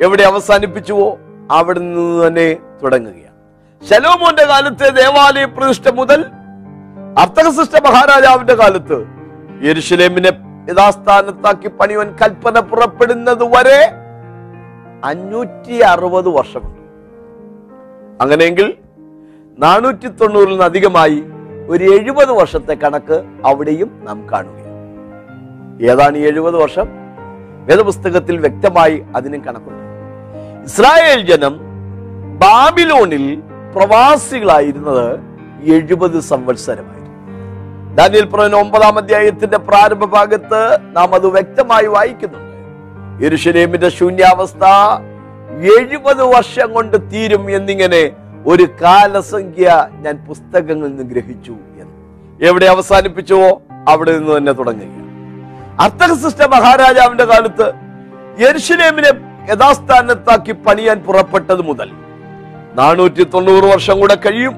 എവിടെ 0.06 0.24
അവസാനിപ്പിച്ചുവോ 0.24 1.08
അവിടെ 1.52 1.80
നിന്ന് 1.80 2.28
തന്നെ 2.28 2.48
തുടങ്ങുകയാണ്. 2.84 3.38
ശലോമോന്റെ 3.82 4.46
കാലത്തെ 4.46 4.88
ദേവാലയ 5.02 5.46
പ്രതിഷ്ഠ 5.46 5.90
മുതൽ 6.00 6.20
അർത്ഥകശിഷ്ട 7.22 7.76
മഹാരാജാവിന്റെ 7.88 8.56
കാലത്ത് 8.56 8.98
യെരുഷലേമിനെ 9.68 10.32
യഥാസ്ഥാനത്താക്കി 10.70 11.68
പണിയുവാൻ 11.68 12.10
കൽപ്പന 12.22 12.60
പുറപ്പെടുന്നത് 12.60 13.44
വരെ 13.44 13.80
അഞ്ഞൂറ്റി 15.04 15.76
അറുപത് 15.92 16.30
വർഷമുണ്ട്. 16.30 16.82
അങ്ങനെയെങ്കിൽ 18.22 18.68
നാനൂറ്റി 19.60 20.08
തൊണ്ണൂറിൽ 20.08 20.52
നിന്ന് 20.52 20.66
അധികമായി 20.66 21.20
ഒരു 21.70 21.84
എഴുപത് 21.84 22.32
വർഷത്തെ 22.32 22.74
കണക്ക് 22.74 23.18
അവിടെയും 23.46 23.90
നാം 24.04 24.18
കാണുകയാണ്. 24.32 24.61
ഏതാണ് 25.82 26.18
എഴുപത് 26.18 26.56
വർഷം 26.56 26.88
വേദപുസ്തകത്തിൽ 27.66 28.38
വ്യക്തമായി 28.38 29.04
അതിന് 29.16 29.44
കണക്കുണ്ട്. 29.44 29.84
ഇസ്രായേൽ 30.64 31.22
ജനം 31.22 31.60
ബാബിലോണിൽ 32.40 33.44
പ്രവാസികളായിരുന്നത് 33.76 35.20
എഴുപത് 35.64 36.20
സംവത്സരമായിരുന്നു. 36.20 37.02
ഡാനിയൽ 37.96 38.26
പ്രവചനം 38.26 38.60
ഒമ്പതാം 38.60 38.98
അധ്യായത്തിന്റെ 38.98 39.58
പ്രാരംഭ 39.58 40.06
ഭാഗത്ത് 40.06 40.78
നാം 40.96 41.16
അത് 41.16 41.28
വ്യക്തമായി 41.28 41.86
വായിക്കുന്നുണ്ട്. 41.86 42.52
യരുഷലേമിന്റെ 43.26 43.90
ശൂന്യാവസ്ഥ 43.90 44.66
എഴുപത് 45.80 46.24
വർഷം 46.24 46.74
കൊണ്ട് 46.74 47.12
തീരും 47.12 47.56
എന്നിങ്ങനെ 47.56 48.12
ഒരു 48.46 48.68
കാലസംഖ്യ 48.82 49.88
ഞാൻ 49.92 50.16
പുസ്തകങ്ങളിൽ 50.28 50.96
നിന്ന് 50.96 51.04
ഗ്രഹിച്ചു 51.04 51.52
എന്ന്. 51.52 51.96
എവിടെ 52.48 52.66
അവസാനിപ്പിച്ചുവോ 52.66 53.62
അവിടെ 53.90 54.18
നിന്ന് 54.18 54.38
തന്നെ 54.38 54.52
തുടങ്ങുകയാണ് 54.52 55.01
അർത്ഥകസിഷ്ട 55.84 56.42
മഹാരാജാവിന്റെ 56.54 57.26
കാലത്ത് 57.32 57.68
യെരുഷലേമിനെ 58.44 59.12
യഥാസ്ഥാനത്താക്കി 59.52 60.54
പണിയാൻ 60.66 60.98
പുറപ്പെട്ടത് 61.08 61.62
മുതൽ 61.70 61.90
നാനൂറ്റി 62.80 63.24
തൊണ്ണൂറ് 63.34 63.68
വർഷം 63.74 63.96
കൂടെ 64.02 64.16
കഴിയും 64.16 64.56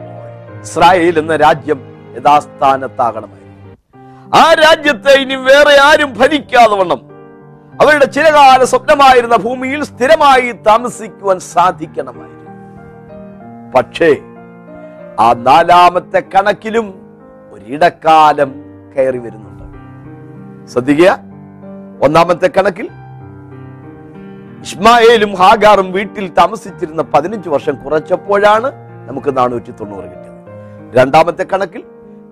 ഇസ്രായേൽ 0.66 1.16
എന്ന 1.22 1.34
രാജ്യം 1.36 1.80
യഥാസ്ഥാനത്താകണമായിരുന്നു. 2.18 3.42
ആ 4.42 4.44
രാജ്യത്തെ 4.64 5.14
ഇനി 5.22 5.36
വേറെ 5.50 5.74
ആരും 5.88 6.12
ഭരിക്കാതെ 6.20 6.76
വണ്ണം. 6.80 7.02
അവരുടെ 7.82 8.08
ചിരകാല 8.16 8.64
സ്വപ്നമായിരുന്ന 8.72 9.38
ഭൂമിയിൽ 9.46 9.82
സ്ഥിരമായി 9.84 10.50
താമസിക്കുവാൻ 10.68 11.38
സാധിക്കണമായിരുന്നു. 11.54 12.52
പക്ഷേ 13.76 14.12
ആ 15.26 15.28
നാലാമത്തെ 15.48 16.20
കണക്കിലും 16.36 16.88
ഒരിടക്കാലം 17.54 18.52
കയറി 18.94 19.20
വരുന്നുണ്ട് 19.24 19.43
ശ്രദ്ധിക്കുക. 20.72 21.12
ഒന്നാമത്തെ 22.06 22.48
കണക്കിൽ 22.58 22.88
ഇസ്മായേലും 24.66 25.32
ഹാഗാറും 25.40 25.88
വീട്ടിൽ 25.92 26.26
താമസിച്ചിരുന്ന 26.40 27.02
പതിനഞ്ച് 27.14 27.50
വർഷം 27.50 27.76
കുറച്ചപ്പോഴാണ് 27.76 28.70
നമുക്ക് 29.08 29.38
നാനൂറ്റി 29.38 29.72
തൊണ്ണൂറ് 29.80 30.06
കിട്ടിയത്. 30.12 30.40
രണ്ടാമത്തെ 30.98 31.44
കണക്കിൽ 31.54 31.82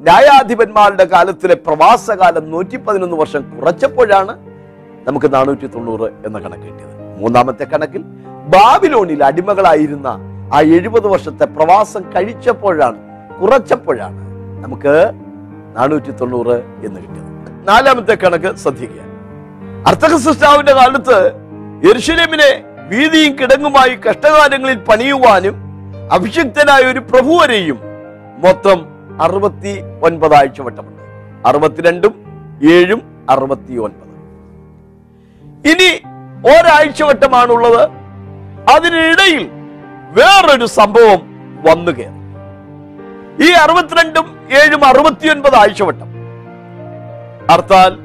ന്യായാധിപന്മാരുടെ 0.05 1.05
കാലത്തിലെ 1.05 1.55
പ്രവാസകാലം 1.65 2.51
നൂറ്റി 2.51 2.77
പതിനൊന്ന് 2.77 3.17
വർഷം 3.17 3.41
കുറച്ചപ്പോഴാണ് 3.57 4.33
നമുക്ക് 5.07 5.33
നാനൂറ്റി 5.33 5.67
തൊണ്ണൂറ് 5.67 6.07
എന്ന 6.25 6.37
കണക്ക് 6.39 6.63
കിട്ടിയത്. 6.63 6.95
മൂന്നാമത്തെ 7.21 7.65
കണക്കിൽ 7.73 8.03
ബാബിലോണിൽ 8.55 9.23
അടിമകളായിരുന്ന 9.23 10.07
ആ 10.53 10.61
എഴുപത് 10.77 11.07
വർഷത്തെ 11.07 11.45
പ്രവാസം 11.45 12.03
കഴിച്ചപ്പോഴാണ് 12.15 12.99
കുറച്ചപ്പോഴാണ് 13.41 14.21
നമുക്ക് 14.63 15.13
നാനൂറ്റി 15.77 16.11
തൊണ്ണൂറ് 16.11 16.55
എന്ന് 16.85 16.99
കിട്ടിയത്. 16.99 17.30
നാലാമത്തെ 17.67 18.15
കണക്ക് 18.15 18.55
ശ്രദ്ധിക്കുക. 18.55 19.01
അർത്ഥകസൃഷ്ടാവിന്റെ 19.87 20.73
കാലത്ത് 20.73 21.17
യെരുശലേമിനെ 21.87 22.65
വീതിയും 22.87 23.39
കിടങ്ങുമായി 23.39 23.95
കഷ്ടകാലങ്ങളിൽ 23.95 24.77
പണിയുവാനും 24.77 25.55
അഭിഷിക്തനായ 26.11 26.81
ഒരു 26.83 26.99
പ്രഭുവരെയും 26.99 27.79
മൊത്തം 28.37 28.79
അറുപത്തി 29.21 29.81
ഒൻപത് 30.03 30.35
ആഴ്ചവട്ടമുണ്ട് 30.35 31.01
അറുപത്തിരണ്ടും 31.47 32.13
ഏഴും 32.71 33.01
അറുപത്തി 33.29 33.73
ഒൻപത് 33.73 34.07
ഇനി 35.71 35.89
ഒരാഴ്ച 36.47 37.03
വട്ടമാണുള്ളത് 37.03 37.89
അതിനിടയിൽ 38.71 39.43
വേറൊരു 40.11 40.65
സംഭവം 40.65 41.21
വന്നു 41.67 41.91
ഈ 43.45 43.51
അറുപത്തിരണ്ടും 43.51 44.25
ഏഴും 44.61 44.85
അറുപത്തിയൊൻപത് 44.85 45.55
ആഴ്ചവട്ടം 45.55 46.10
അർത്ഥാൽ 47.49 47.97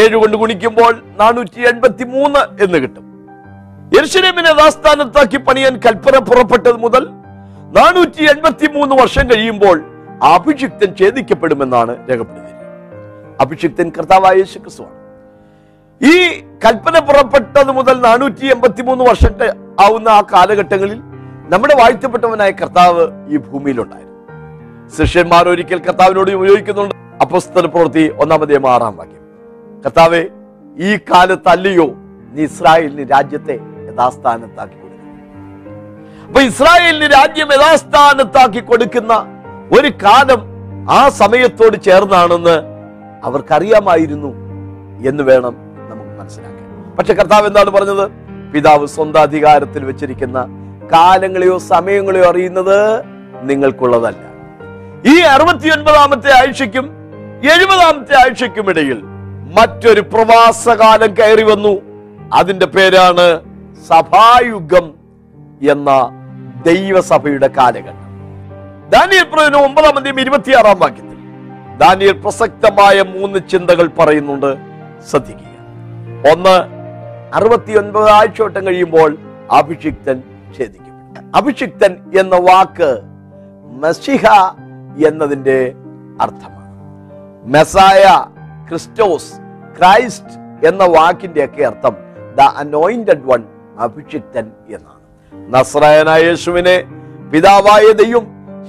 ഏഴ് 0.00 0.16
കൊണ്ട് 0.16 0.36
ഗുണിക്കുമ്പോൾ 0.36 1.02
നാനൂറ്റി 1.20 1.60
എൺപത്തി 1.60 2.04
മൂന്ന് 2.04 2.64
എന്ന് 2.64 2.78
കിട്ടും. 2.78 3.04
യർഷലേമിനെ 3.98 4.50
ആസ്ഥാനത്താക്കി 4.64 5.36
പണിയാൻ 5.36 5.80
കൽപ്പന 5.86 6.18
പുറപ്പെട്ടത് 6.18 6.76
മുതൽ 6.76 7.08
നാനൂറ്റി 7.78 8.22
എൺപത്തി 8.24 8.66
മൂന്ന് 8.72 8.94
വർഷം 9.02 9.30
കഴിയുമ്പോൾ 9.30 9.82
അഭിഷിക്തൻ 10.22 10.94
ഛേദിക്കപ്പെടുമെന്നാണ് 11.00 12.10
രേഖപ്പെടുത്തിയത്. 12.10 12.56
അഭിഷിക്തൻ 13.40 13.92
കർത്താവായ 13.98 14.34
യേശു 14.34 14.58
ക്രിസ്തുവാണ് 14.58 14.96
ഈ 16.00 16.42
കൽപ്പന 16.64 16.98
പുറപ്പെട്ടത് 16.98 17.72
മുതൽ 17.72 18.00
നാനൂറ്റി 18.00 18.46
എൺപത്തി 18.46 18.82
മൂന്ന് 18.82 19.04
വർഷം 19.04 19.32
ആവുന്ന 19.80 20.08
ആ 20.08 20.20
കാലഘട്ടങ്ങളിൽ 20.32 21.00
നമ്മുടെ 21.52 21.74
വാഴ്ത്തപ്പെട്ടവനായ 21.80 22.50
കർത്താവ് 22.50 23.04
ഈ 23.28 23.36
ഭൂമിയിലുണ്ടായിരുന്നു. 23.36 24.16
ശിഷ്യന്മാർ 24.96 25.48
ഒരിക്കൽ 25.48 25.78
കർത്താവിനോട് 25.78 26.30
ഉപയോഗിക്കുന്നുണ്ട്. 26.30 26.94
അപ്പസ്തല 27.30 27.66
പ്രവൃത്തി 27.72 28.02
ഒന്നാമതേ 28.22 28.56
ആറാം 28.70 28.94
വാക്യം. 29.00 29.20
കർത്താവെ 29.82 30.22
ഈ 30.76 30.90
കാലത്തല്ലയോ 31.10 31.86
നീ 32.34 32.42
ഇസ്രായേലിന് 32.48 33.04
രാജ്യത്തെ 33.12 33.56
യഥാസ്ഥാനത്താക്കി 33.88 34.76
കൊടുക്കുന്നു 34.80 35.12
അപ്പൊ 36.26 36.40
ഇസ്രായേലിന് 36.48 37.08
രാജ്യം 37.14 37.48
യഥാസ്ഥാനത്താക്കി 37.56 38.62
കൊടുക്കുന്ന 38.70 39.12
ഒരു 39.78 39.92
കാലം 40.04 40.42
ആ 40.98 41.00
സമയത്തോട് 41.20 41.76
ചേർന്നാണെന്ന് 41.86 42.56
അവർക്കറിയാമായിരുന്നു 43.28 44.32
എന്ന് 45.12 45.22
വേണം 45.30 45.54
നമുക്ക് 45.90 46.12
മനസ്സിലാക്കാൻ. 46.20 46.68
പക്ഷെ 46.98 47.14
കർത്താവ് 47.14 47.48
എന്താണ് 47.52 47.70
പറഞ്ഞത്? 47.70 48.04
പിതാവ് 48.52 48.86
സ്വന്തം 48.98 49.24
അധികാരത്തിൽ 49.28 49.84
വെച്ചിരിക്കുന്ന 49.90 50.38
കാലങ്ങളെയോ 50.96 51.58
സമയങ്ങളെയോ 51.72 52.28
അറിയുന്നത് 52.34 52.78
നിങ്ങൾക്കുള്ളതല്ല. 53.50 54.24
ഈ 55.12 55.20
അറുപത്തിയൊൻപതാമത്തെ 55.34 56.32
ആഴ്ചയ്ക്കും 56.40 56.88
എഴുപതാമത്തെ 57.44 58.14
ആഴ്ചയ്ക്കുമിടയിൽ 58.14 59.02
മറ്റൊരു 59.56 60.00
പ്രവാസകാലം 60.00 61.16
കയറി 61.16 61.42
വന്നു. 61.42 61.74
അതിന്റെ 62.34 62.66
പേരാണ് 62.66 63.26
സഭായുഗം 63.88 64.94
എന്ന 65.70 65.90
ദൈവസഭയുടെ 66.66 67.46
കാലഘട്ടം. 67.46 68.10
ദാനിയൽ 68.90 69.24
പ്രവചനം 69.24 69.64
ഒമ്പതാം 69.64 69.96
അധ്യയം 69.96 70.20
ഇരുപത്തിയാറാം 70.20 70.78
വാക്യത്തിൽ 70.78 71.18
ദാനിയൽ 71.78 72.12
പ്രസക്തമായ 72.12 73.02
മൂന്ന് 73.02 73.38
ചിന്തകൾ 73.50 73.86
പറയുന്നുണ്ട്. 73.86 74.56
ശ്രദ്ധിക്കുക. 75.10 75.50
ഒന്ന് 76.32 76.56
അറുപത്തിയൊൻപത് 77.34 78.10
ആഴ്ചവട്ടം 78.10 78.66
കഴിയുമ്പോൾ 78.66 79.18
അഭിഷിക്തൻ 79.50 80.22
ഛേദിക്കും 80.58 81.36
അഭിഷിക്തൻ 81.36 81.96
എന്ന 82.20 82.36
വാക്ക് 82.36 83.00
മസിഹ 83.82 84.26
എന്നതിന്റെ 85.08 85.72
അർത്ഥമാണ്. 86.20 86.59
മെസായ 87.44 88.02
ക്രിസ്റ്റോസ് 88.68 89.32
ക്രൈസ്റ്റ് 89.78 90.66
എന്ന 90.68 90.84
വാക്കിന്റെ 90.84 91.44
ഒക്കെ 91.44 91.62
അർത്ഥം 91.62 91.94
ദ 92.38 92.40
അനോയിന്റഡ് 92.40 93.24
വൺ 93.24 93.44
അഭിഷിക്തൻ 93.78 94.50
എന്നാണ്. 94.68 95.00
നസ്രായനായ 95.54 96.22
യേശുവിനെ 96.22 96.76
പിതാവായ 97.32 97.92
ദൈവം 97.92 98.26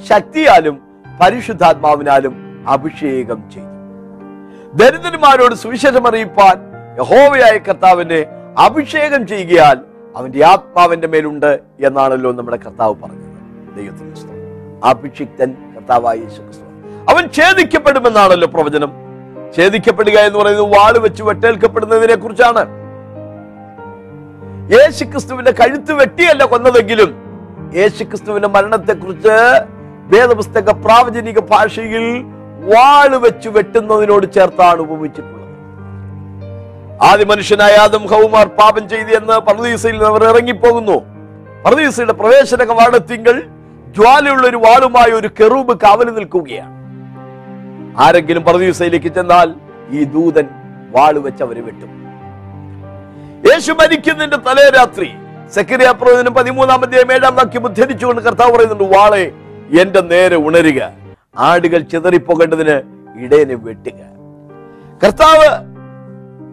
ശക്തിയാലും 0.09 0.81
പരിശുദ്ധാത്മാവിനാലും 1.21 2.33
അഭിഷേകം 2.67 3.51
ചെയ്തു. 3.51 3.67
ദരിദ്രന്മാരോട് 4.79 5.55
സുവിശേഷം 5.55 6.07
അറിയിപ്പാൻ 6.07 6.57
യഹോവയായ 6.99 7.57
കർത്താവിനെ 7.57 8.21
അഭിഷേകം 8.57 9.27
ചെയ്യുകയാൽ 9.27 9.77
അവന്റെ 10.15 10.45
ആത്മാവിന്റെ 10.45 11.07
മേലുണ്ട് 11.07 11.59
എന്നാണല്ലോ 11.79 12.31
നമ്മുടെ 12.31 12.57
കർത്താവ് 12.57 12.95
പറഞ്ഞത്. 13.03 13.29
ദൈവത്തിന് 13.77 14.09
അഭിഷിക്തൻ 14.83 15.55
കർത്താവായ 15.75 16.17
യേശു 16.17 16.41
ക്രിസ്തു 16.41 16.70
അവൻ 17.09 17.23
ഛേദിക്കപ്പെടുമെന്നാണല്ലോ 17.37 18.47
പ്രവചനം. 18.47 18.91
ഛേദിക്കപ്പെടുക 19.55 20.17
എന്ന് 20.27 20.39
പറയുന്നത് 20.39 20.69
വാൾ 20.75 20.97
വെച്ച് 20.97 21.23
വെട്ടേൽക്കപ്പെടുന്നതിനെ 21.23 22.15
കുറിച്ചാണ് 22.15 22.63
യേശു 24.73 25.03
ക്രിസ്തുവിന്റെ 25.03 25.51
കഴുത്ത് 25.51 25.93
വെട്ടിയല്ല 25.93 26.43
കൊന്നതെങ്കിലും 26.45 27.11
യേശു 27.73 28.03
ക്രിസ്തുവിന്റെ 28.03 28.47
മരണത്തെക്കുറിച്ച് 28.47 29.35
വേദപുസ്തക 30.13 30.69
പ്രാവചനിക 30.85 31.39
ഭാഷയിൽ 31.39 32.05
വാൾ 32.71 33.15
വെച്ച് 33.25 33.49
വെട്ടുന്നതിനോട് 33.49 34.33
ചേർത്താണ് 34.33 34.79
ഉപമിച്ചിട്ടുള്ളത്. 34.79 35.47
ആദ്യ 37.09 37.25
മനുഷ്യനായ 37.25 37.75
ആദം 37.75 38.03
ഹൗമാർ 38.11 38.47
പാപം 38.47 38.89
ചെയ്തു 38.89 39.11
എന്ന് 39.19 39.33
പർദീസയിൽ 39.33 40.05
അവർ 40.05 40.23
ഇറങ്ങിപ്പോകുന്നു. 40.23 40.97
പർദീസയുടെ 41.65 42.13
പ്രവേശന 42.13 42.63
കവാടത്തിങ്കൾ 42.63 43.41
ജ്വാലയുള്ള 43.95 44.47
ഒരു 44.47 44.57
വാളുമായി 44.57 45.11
ഒരു 45.11 45.29
കെറൂബ് 45.39 45.73
കാവൽ 45.83 46.09
നിൽക്കുകയാണ്. 46.19 46.80
ആരെങ്കിലും 47.99 48.43
പർദീസയിലേക്ക് 48.43 49.07
ചെന്നാൽ 49.07 49.55
ഈ 49.91 50.03
ദൂതൻ 50.03 50.47
വാളുവെച്ച് 50.95 51.43
അവരെ 51.43 51.61
വെട്ടും. 51.61 51.89
യേശു 53.51 53.71
മരിക്കുന്നതിന്റെ 53.71 54.37
തലേ 54.37 54.69
രാത്രി 54.69 55.09
സെക്രിയ 55.49 55.91
പ്രവചനം 55.91 56.33
പതിമൂന്നാം 56.33 56.81
അധ്യായം 56.81 57.13
ഏഴാം 57.13 57.35
വാക്യം 57.35 57.65
ഉദ്ധരിച്ചുകൊണ്ട് 57.65 58.21
കർത്താവ് 58.21 58.51
പറയുന്നുണ്ട് 58.51 58.83
വാളെ 58.83 59.31
എന്റെ 59.81 60.01
നേരെ 60.01 60.35
ഉണരുക. 60.35 60.91
ആടുകൾ 61.37 61.79
ചിതറിപ്പോകേണ്ടതിന് 61.79 62.81
ഇടയനെ 63.15 63.55
വെട്ടുക. 63.55 63.99
കർത്താവ് 65.03 65.49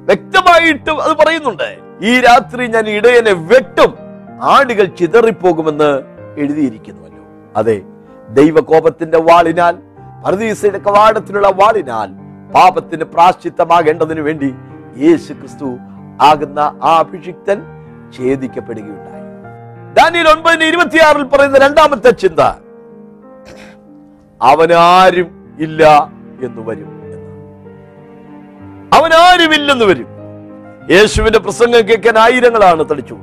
വ്യക്തമായിട്ട് 0.09 0.90
അത് 0.90 1.16
പറയുന്നുണ്ട് 1.16 1.79
ഈ 2.03 2.20
രാത്രി 2.20 2.66
ഞാൻ 2.66 2.88
ഇടയനെ 2.88 3.33
വെട്ടും 3.33 3.94
ആടുകൾ 4.42 4.85
ചിതറിപ്പോകുമെന്ന് 4.85 5.90
എഴുതിയിരിക്കുന്നുവല്ലോ. 6.38 7.24
അതെ 7.57 7.83
ദൈവകോപത്തിന്റെ 8.31 9.18
വാളിനാൽ 9.18 9.88
പരദീസയുടെ 10.26 10.78
കവാടത്തിലുള്ള 10.78 11.48
വാളിനാൽ 11.48 12.09
പാപത്തിന് 12.54 13.04
പ്രാശ്ചിത്തമാകേണ്ടതിനു 13.04 14.20
വേണ്ടി 14.20 14.54
യേശു 14.96 15.33
ക്രിസ്തു 15.33 15.78
ആകുന്ന 16.20 16.59
ആ 16.59 16.98
അഭിഷിക്തൻ 16.98 17.62
ഛേദിക്കപ്പെടുകയുണ്ടായി. 18.18 19.24
ഡാനിയൽ 19.94 20.28
ഒൻപതിന് 20.28 20.64
ഇരുപത്തിയാറിൽ 20.64 21.22
പറയുന്ന 21.22 21.59
രണ്ടാമത്തെ 21.59 22.11
ചിന്ത 22.11 22.40
അവനാരും 24.42 25.57
ഇല്ല 25.59 26.12
എന്ന് 26.42 26.62
വരും 26.68 26.90
എന്ന്. 27.04 27.28
അവനാരുമില്ലെന്ന് 28.96 29.85
വരും. 29.85 30.09
യേശുവിന്റെ 30.90 31.38
പ്രസംഗം 31.38 31.88
കേൾക്കാൻ 31.88 32.18
ആയിരങ്ങളാണ് 32.18 32.90
തടിച്ചു 32.90 33.16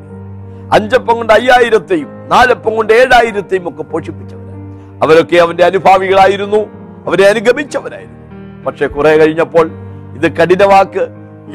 അഞ്ചപ്പം 0.74 1.16
കൊണ്ട് 1.16 1.34
അയ്യായിരത്തെയും 1.34 2.30
നാലപ്പം 2.30 2.76
കൊണ്ട് 2.76 2.94
ഏഴായിരത്തെയും 2.94 3.70
ഒക്കെ 3.70 3.84
പോഷിപ്പിച്ചവരാണ്. 3.84 4.46
അവരൊക്കെ 5.04 5.38
അവന്റെ 5.38 5.64
അനുഭാവികളായിരുന്നു. 5.66 6.75
അവരെ 7.08 7.30
അനുഗമിച്ചവരായിരുന്നു. 7.30 8.22
പക്ഷെ 8.66 8.88
കുറെ 8.88 9.18
കഴിഞ്ഞപ്പോൾ 9.18 9.66
ഇത് 10.16 10.32
കഠിനവാക്ക് 10.36 11.04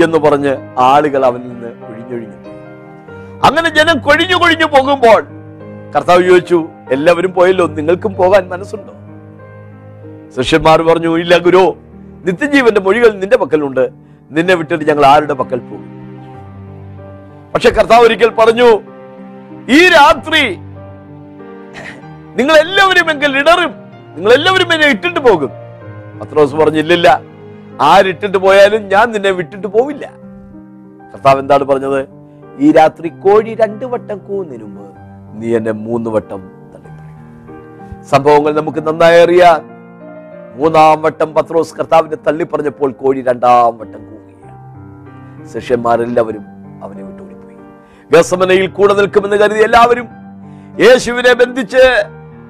എന്ന് 0.04 0.18
പറഞ്ഞ് 0.18 0.52
ആളുകൾ 0.78 1.26
അവനിൽ 1.26 1.48
നിന്ന് 1.48 1.70
ഒഴിഞ്ഞൊഴിഞ്ഞു. 1.88 2.38
അങ്ങനെ 3.46 3.68
ജനം 3.68 3.98
കൊഴിഞ്ഞു 3.98 4.36
കൊഴിഞ്ഞു 4.36 4.66
പോകുമ്പോൾ 4.66 5.20
കർത്താവ് 5.96 6.22
ചോദിച്ചു 6.22 6.68
എല്ലാവരും 6.90 7.32
പോയല്ലോ? 7.34 7.66
നിങ്ങൾക്കും 7.66 8.14
പോകാൻ 8.14 8.48
മനസ്സുണ്ടോ? 8.48 8.94
ശിഷ്യന്മാർ 10.36 10.82
പറഞ്ഞു 10.82 11.18
ഇല്ല 11.18 11.38
ഗുരു 11.38 11.76
നിത്യജീവന്റെ 12.24 12.80
മൊഴികൾ 12.80 13.10
നിന്റെ 13.10 13.36
പക്കലുണ്ട്. 13.36 13.84
നിന്നെ 14.30 14.54
വിട്ടിട്ട് 14.54 14.84
ഞങ്ങൾ 14.84 15.06
ആരുടെ 15.06 15.34
പക്കൽ 15.34 15.58
പോകും? 15.58 15.86
പക്ഷെ 17.54 17.70
കർത്താവ് 17.70 18.06
ഒരിക്കൽ 18.06 18.30
പറഞ്ഞു 18.30 18.68
ഈ 19.76 19.88
രാത്രി 19.88 20.42
നിങ്ങൾ 22.38 22.54
എല്ലാവരും 22.54 23.10
എങ്കിൽ 23.10 23.38
ഇടറും 23.38 23.72
നിങ്ങൾ 24.16 24.32
എല്ലാവരും 24.32 24.72
എന്നെ 24.74 24.86
ഇട്ടിട്ട് 24.88 25.20
പോകും. 25.20 25.50
പത്രോസ് 26.20 26.54
പറഞ്ഞു 26.54 26.78
ഇല്ലില്ല 26.78 27.08
ആരിട്ടിട്ട് 27.80 28.38
പോയാലും 28.38 28.88
ഞാൻ 28.88 29.12
നിന്നെ 29.12 29.30
വിട്ടിട്ട് 29.30 29.66
പോവില്ല. 29.66 30.04
കർത്താവ് 31.12 31.38
എന്താണ് 31.40 31.64
പറഞ്ഞത്? 31.64 32.00
ഈ 32.58 32.72
രാത്രി 32.72 33.08
കോഴി 33.08 33.54
രണ്ടു 33.54 33.86
വട്ടം 33.86 34.18
കൂന്നതിന് 34.18 34.64
മുമ്പ് 34.64 34.86
നീ 35.42 35.56
എന്നെ 35.56 35.72
മൂന്ന് 35.72 36.10
വട്ടം 36.10 36.60
സംഭവങ്ങൾ 38.10 38.52
നമുക്ക് 38.52 38.80
നന്നായി 38.88 39.20
അറിയാം. 39.20 39.60
മൂന്നാം 40.54 41.02
വട്ടം 41.02 41.34
പത്രോസ് 41.34 41.74
കർത്താവിനെ 41.74 42.16
തള്ളിപ്പറഞ്ഞപ്പോൾ 42.16 42.92
കോഴി 42.92 43.20
രണ്ടാം 43.22 43.78
വട്ടം 43.78 44.02
കൂവുകയാണ്. 44.04 45.48
ശിഷ്യന്മാരെല്ലാവരും 45.52 46.44
അവനെ 46.84 47.02
വിട്ടുകൊടുപ്പോയി 47.02 47.56
ഗസമനയിൽ 48.10 48.66
കൂടെ 48.66 48.94
നിൽക്കുമെന്ന് 48.94 49.36
കരുതി 49.36 49.62
എല്ലാവരും 49.62 50.08
യേശുവിനെ 50.84 51.32
ബന്ധിച്ച് 51.32 51.84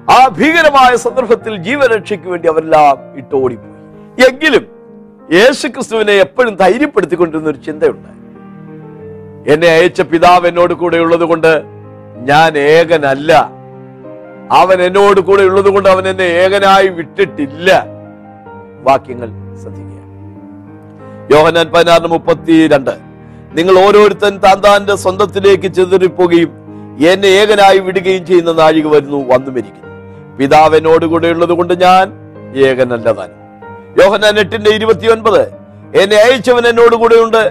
ആ 0.09 0.27
ഭീകരമായ 0.27 0.95
സന്ദർഭത്തിൽ 0.95 1.55
ജീവരക്ഷയ്ക്ക് 1.55 2.27
വേണ്ടി 2.29 2.47
അവരെല്ലാം 2.47 2.97
ഇട്ടോടിപ്പോയി. 3.17 3.73
എങ്കിലും 4.27 4.63
യേശു 5.33 5.67
ക്രിസ്തുവിനെ 5.67 6.13
എപ്പോഴും 6.13 6.55
ധൈര്യപ്പെടുത്തിക്കൊണ്ടിരുന്ന 6.55 7.49
ഒരു 7.49 7.57
ചിന്തയുണ്ട് 7.57 8.09
എന്നെ 9.51 9.67
അയച്ച 9.67 10.01
പിതാവ് 10.01 10.47
എന്നോട് 10.47 10.73
കൂടെ 10.73 10.97
ഉള്ളത് 10.97 11.21
കൊണ്ട് 11.21 11.63
ഞാൻ 12.29 12.57
ഏകനല്ല. 12.57 13.31
അവൻ 14.51 14.81
എന്നോട് 14.81 15.21
കൂടെ 15.21 15.43
ഉള്ളത് 15.43 15.69
കൊണ്ട് 15.69 15.89
അവൻ 15.89 16.07
എന്നെ 16.07 16.23
ഏകനായി 16.23 16.87
വിട്ടിട്ടില്ല. 16.87 17.85
വാക്യങ്ങൾ 18.83 19.29
ശ്രദ്ധിക്കുക. 19.61 20.01
യോഹനാൻ 21.33 21.67
പതിനാറിന് 21.73 22.07
മുപ്പത്തി 22.07 22.67
രണ്ട് 22.67 22.93
നിങ്ങൾ 23.57 23.79
ഓരോരുത്തൻ 23.85 24.37
താൻ 24.37 24.59
താന്റെ 24.61 24.95
സ്വന്തത്തിലേക്ക് 24.95 25.67
ചെതിറിപ്പോകുകയും 25.67 26.51
എന്നെ 27.11 27.27
ഏകനായി 27.27 27.79
വിടുകയും 27.79 28.25
ചെയ്യുന്ന 28.25 28.51
നാഴിക 28.51 28.87
വരുന്നു 28.87 29.17
വന്നു 29.17 29.51
മരിക്കുന്നു 29.51 29.90
പിതാവ് 30.41 31.05
കൂടെ 31.05 31.27
ഉള്ളത് 31.27 31.49
കൊണ്ട് 31.49 31.73
ഞാൻ 31.81 32.05
ഏകനല്ലവൻ. 32.67 33.29
യോഹനാൻ 34.01 34.39
എട്ടിന്റെ 34.39 34.71
ഇരുപത്തിയൊൻപത് 34.71 35.43
എന്നെ 36.01 36.17
അയച്ചവൻ 36.17 36.67
എന്നോട് 36.67 36.95
കൂടെ 36.95 37.15
ഉണ്ട് 37.15 37.43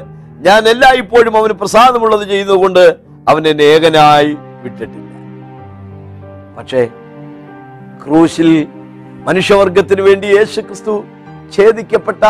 ഞാൻ 0.46 0.68
എല്ലായ്പ്പോഴും 0.68 1.36
അവന് 1.36 1.52
പ്രസാദമുള്ളത് 1.52 2.28
ചെയ്യുന്നതുകൊണ്ട് 2.28 2.96
അവൻ 3.28 3.48
എന്നെ 3.48 3.62
ഏകനായി 3.62 4.36
വിട്ടിട്ടില്ല. 4.62 5.10
പക്ഷേ 6.58 6.88
ക്രൂശിൽ 8.04 8.66
മനുഷ്യവർഗത്തിന് 9.26 10.00
വേണ്ടി 10.00 10.26
യേശു 10.26 10.60
ക്രിസ്തു 10.60 11.04
ഛേദിക്കപ്പെട്ട 11.56 12.24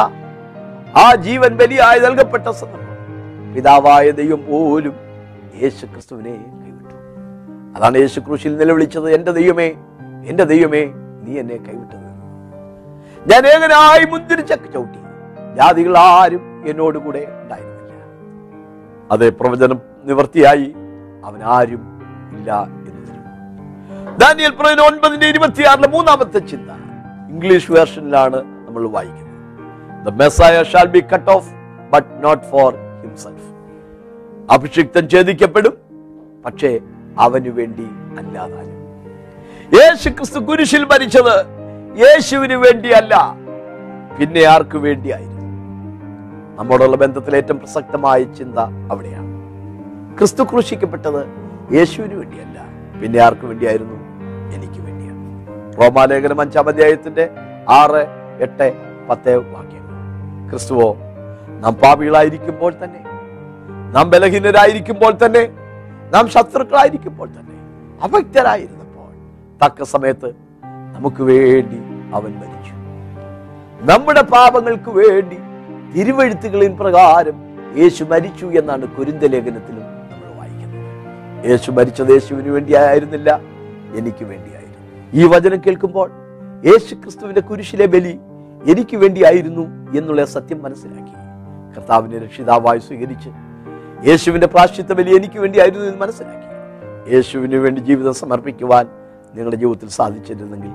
ആ 0.97 1.15
ജീവൻ 1.15 1.49
ബലിയായി 1.49 1.99
നൽകപ്പെട്ട 1.99 2.51
സന്ദർഭം 2.51 3.55
പിതാവായ 3.55 4.11
ദൈവം 4.11 4.43
പോലും 4.51 4.95
യേശു 5.63 5.87
ക്രിസ്തുവിനെ 5.87 6.31
കൈവിട്ടു. 6.31 6.97
അതാണ് 7.77 7.99
യേശു 7.99 8.21
ക്രൂശിൽ 8.21 8.57
നിലവിളിച്ചത് 8.57 9.15
എന്റെ 9.15 9.33
ദൈവമേ 9.33 9.75
എന്റെ 10.27 10.45
ദൈവമേ 10.45 10.85
നീ 11.23 11.39
എന്നെ 11.39 11.57
കൈവിട്ടത്. 11.57 12.09
ഞാൻ 13.31 13.47
ഏകനായി 13.47 14.05
മുന്തിരിച്ചക്ക് 14.05 14.73
ചവിട്ടി. 14.73 14.99
ജാതികൾ 15.57 15.99
ആരും 15.99 16.65
എന്നോട് 16.67 16.99
കൂടെ 16.99 17.27
ഉണ്ടായിരുന്നില്ല. 17.43 17.93
അതെ 19.11 19.29
പ്രവചനം 19.29 19.81
നിവർത്തിയായി 20.05 20.75
അവൻ 21.25 21.43
ആരും 21.43 21.83
ഇല്ല 22.37 22.51
എന്ന് 22.53 23.01
പറയുന്ന 24.61 24.83
ഒൻപതിന്റെ 24.83 25.27
ഇരുപത്തിയാറിലെ 25.27 25.89
മൂന്നാമത്തെ 25.89 26.39
ചിന്ത. 26.39 26.71
ഇംഗ്ലീഷ് 27.31 27.73
വേർഷനിലാണ് 27.73 28.37
നമ്മൾ 28.37 28.89
വായിക്കുന്നത്. 28.89 30.07
The 30.07 30.09
cut 31.15 31.31
off 31.31 31.51
but 31.93 32.25
not 32.25 32.45
for 32.45 32.75
himself 32.75 33.49
അഭിഷിക്തൻ 34.53 35.09
ഛേദിക്കപ്പെടും 35.09 35.75
പക്ഷേ 36.45 36.81
അവന് 37.19 37.49
വേണ്ടി 37.49 37.87
അല്ലാതാനും. 38.19 38.80
യേശു 39.79 40.09
ക്രിസ്തു 40.09 40.39
കുരിശിൽ 40.39 40.85
മരിച്ചത് 40.85 41.35
യേശുവിന് 42.01 42.55
വേണ്ടിയല്ല 42.55 43.15
പിന്നെ 44.19 44.43
ആർക്കു 44.45 44.79
വേണ്ടിയായിരുന്നു? 44.79 45.37
നമ്മോടുള്ള 46.59 46.97
ബന്ധത്തിൽ 46.97 47.37
ഏറ്റവും 47.37 47.59
പ്രസക്തമായ 47.59 48.23
ചിന്ത 48.39 48.59
അവിടെയാണ്. 48.93 49.29
ക്രിസ്തു 50.19 50.43
ക്രൂശിക്കപ്പെട്ടത് 50.43 51.21
യേശുവിന് 51.77 52.15
വേണ്ടിയല്ല 52.15 52.59
പിന്നെ 53.01 53.19
ആർക്കു 53.21 53.47
വേണ്ടിയായിരുന്നു? 53.47 53.99
എനിക്ക് 54.55 54.81
വേണ്ടിയാണ്. 54.87 55.23
റോമാലേഖനം 55.79 56.41
അഞ്ചാം 56.41 56.69
അധ്യായത്തിന്റെ 56.69 57.31
ആറ് 57.69 58.03
എട്ട് 58.43 58.69
പത്ത് 59.11 59.37
വാക്യങ്ങൾ. 59.37 59.95
ക്രിസ്തുവോ 60.51 60.89
നാം 61.63 61.75
പാപികളായിരിക്കുമ്പോൾ 61.75 62.75
തന്നെ 62.85 63.03
നാം 63.95 64.11
ബലഹീനരായിരിക്കുമ്പോൾ 64.11 65.15
തന്നെ 65.27 65.45
നാം 66.15 66.29
ശത്രുക്കളായിരിക്കുമ്പോൾ 66.29 67.29
തന്നെ 67.29 67.57
അഭക്തരായിരുന്നപ്പോൾ 68.03 68.80
തക്ക 69.63 69.83
സമയത്ത് 69.95 70.29
നമുക്ക് 70.95 71.23
വേണ്ടി 71.31 71.79
അവൻ 72.19 72.33
മരിച്ചു. 72.41 72.75
നമ്മുടെ 73.91 74.23
പാപങ്ങൾക്ക് 74.35 74.91
വേണ്ടി 75.01 75.39
തിരുവഴുത്തുകളിൻ 75.95 76.73
പ്രകാരം 76.81 77.37
യേശു 77.81 78.03
മരിച്ചു 78.13 78.47
എന്നാണ് 78.61 78.87
കുരിന്ത 78.97 79.25
ലേഖനത്തിലും 79.35 79.85
നമ്മൾ 80.13 80.31
വായിക്കുന്നത്. 80.39 80.87
യേശു 81.51 81.71
മരിച്ചത് 81.79 82.13
യേശുവിന് 82.17 82.51
വേണ്ടിയായിരുന്നില്ല 82.57 83.31
എനിക്ക് 84.01 84.25
വേണ്ടിയായിരുന്നു 84.31 84.79
ഈ 85.21 85.31
വചനം 85.35 85.61
കേൾക്കുമ്പോൾ 85.67 86.09
യേശു 86.69 86.93
ക്രിസ്തുവിന്റെ 87.03 87.43
കുരിശിലെ 87.51 87.87
ബലി 87.95 88.15
എനിക്ക് 88.73 88.97
വേണ്ടിയായിരുന്നു 89.03 89.65
എന്നുള്ള 89.99 90.25
സത്യം 90.37 90.59
മനസ്സിലാക്കി. 90.65 91.15
കർത്താവിനെ 91.75 92.19
രക്ഷിതാവായി 92.25 92.81
സ്വീകരിച്ച് 92.87 93.31
യേശുവിന്റെ 94.09 94.49
പ്രാശ്ചിത്ത 94.55 94.93
ബലി 94.99 95.13
എനിക്ക് 95.19 95.39
വേണ്ടിയായിരുന്നു 95.45 95.87
എന്ന് 95.91 96.01
മനസ്സിലാക്കി. 96.05 96.49
യേശുവിന് 97.15 97.59
വേണ്ടി 97.65 97.81
ജീവിതം 97.91 98.15
സമർപ്പിക്കുവാൻ 98.23 98.87
നിങ്ങളുടെ 99.35 99.57
ജീവിതത്തിൽ 99.57 99.89
സാധിച്ചിരുന്നെങ്കിൽ 99.89 100.73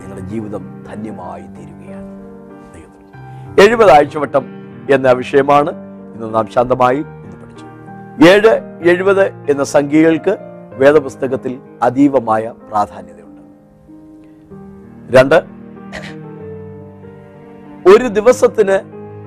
നിങ്ങളുടെ 0.00 0.26
ജീവിതം 0.28 0.84
ധന്യമായി 0.88 1.46
തീരുകയാണ്. 1.56 2.10
എഴുപത് 3.60 3.90
ആഴ്ചവട്ടം 3.90 4.44
എന്ന 4.90 5.12
വിഷയമാണ് 5.12 5.70
ഇന്ന് 6.14 6.34
നാം 6.34 6.46
ശാന്തമായി 6.54 6.96
ഇന്ന് 6.96 7.36
പഠിച്ചു 7.42 7.66
ഏഴ് 8.30 8.52
എഴുപത് 8.90 9.24
എന്ന 9.26 9.64
സംഖ്യകൾക്ക് 9.64 10.36
വേദപുസ്തകത്തിൽ 10.74 11.58
അതീവമായ 11.82 12.52
പ്രാധാന്യതയുണ്ട്. 12.68 13.42
രണ്ട് 15.16 15.38
ഒരു 17.88 18.08
ദിവസത്തിന് 18.08 18.76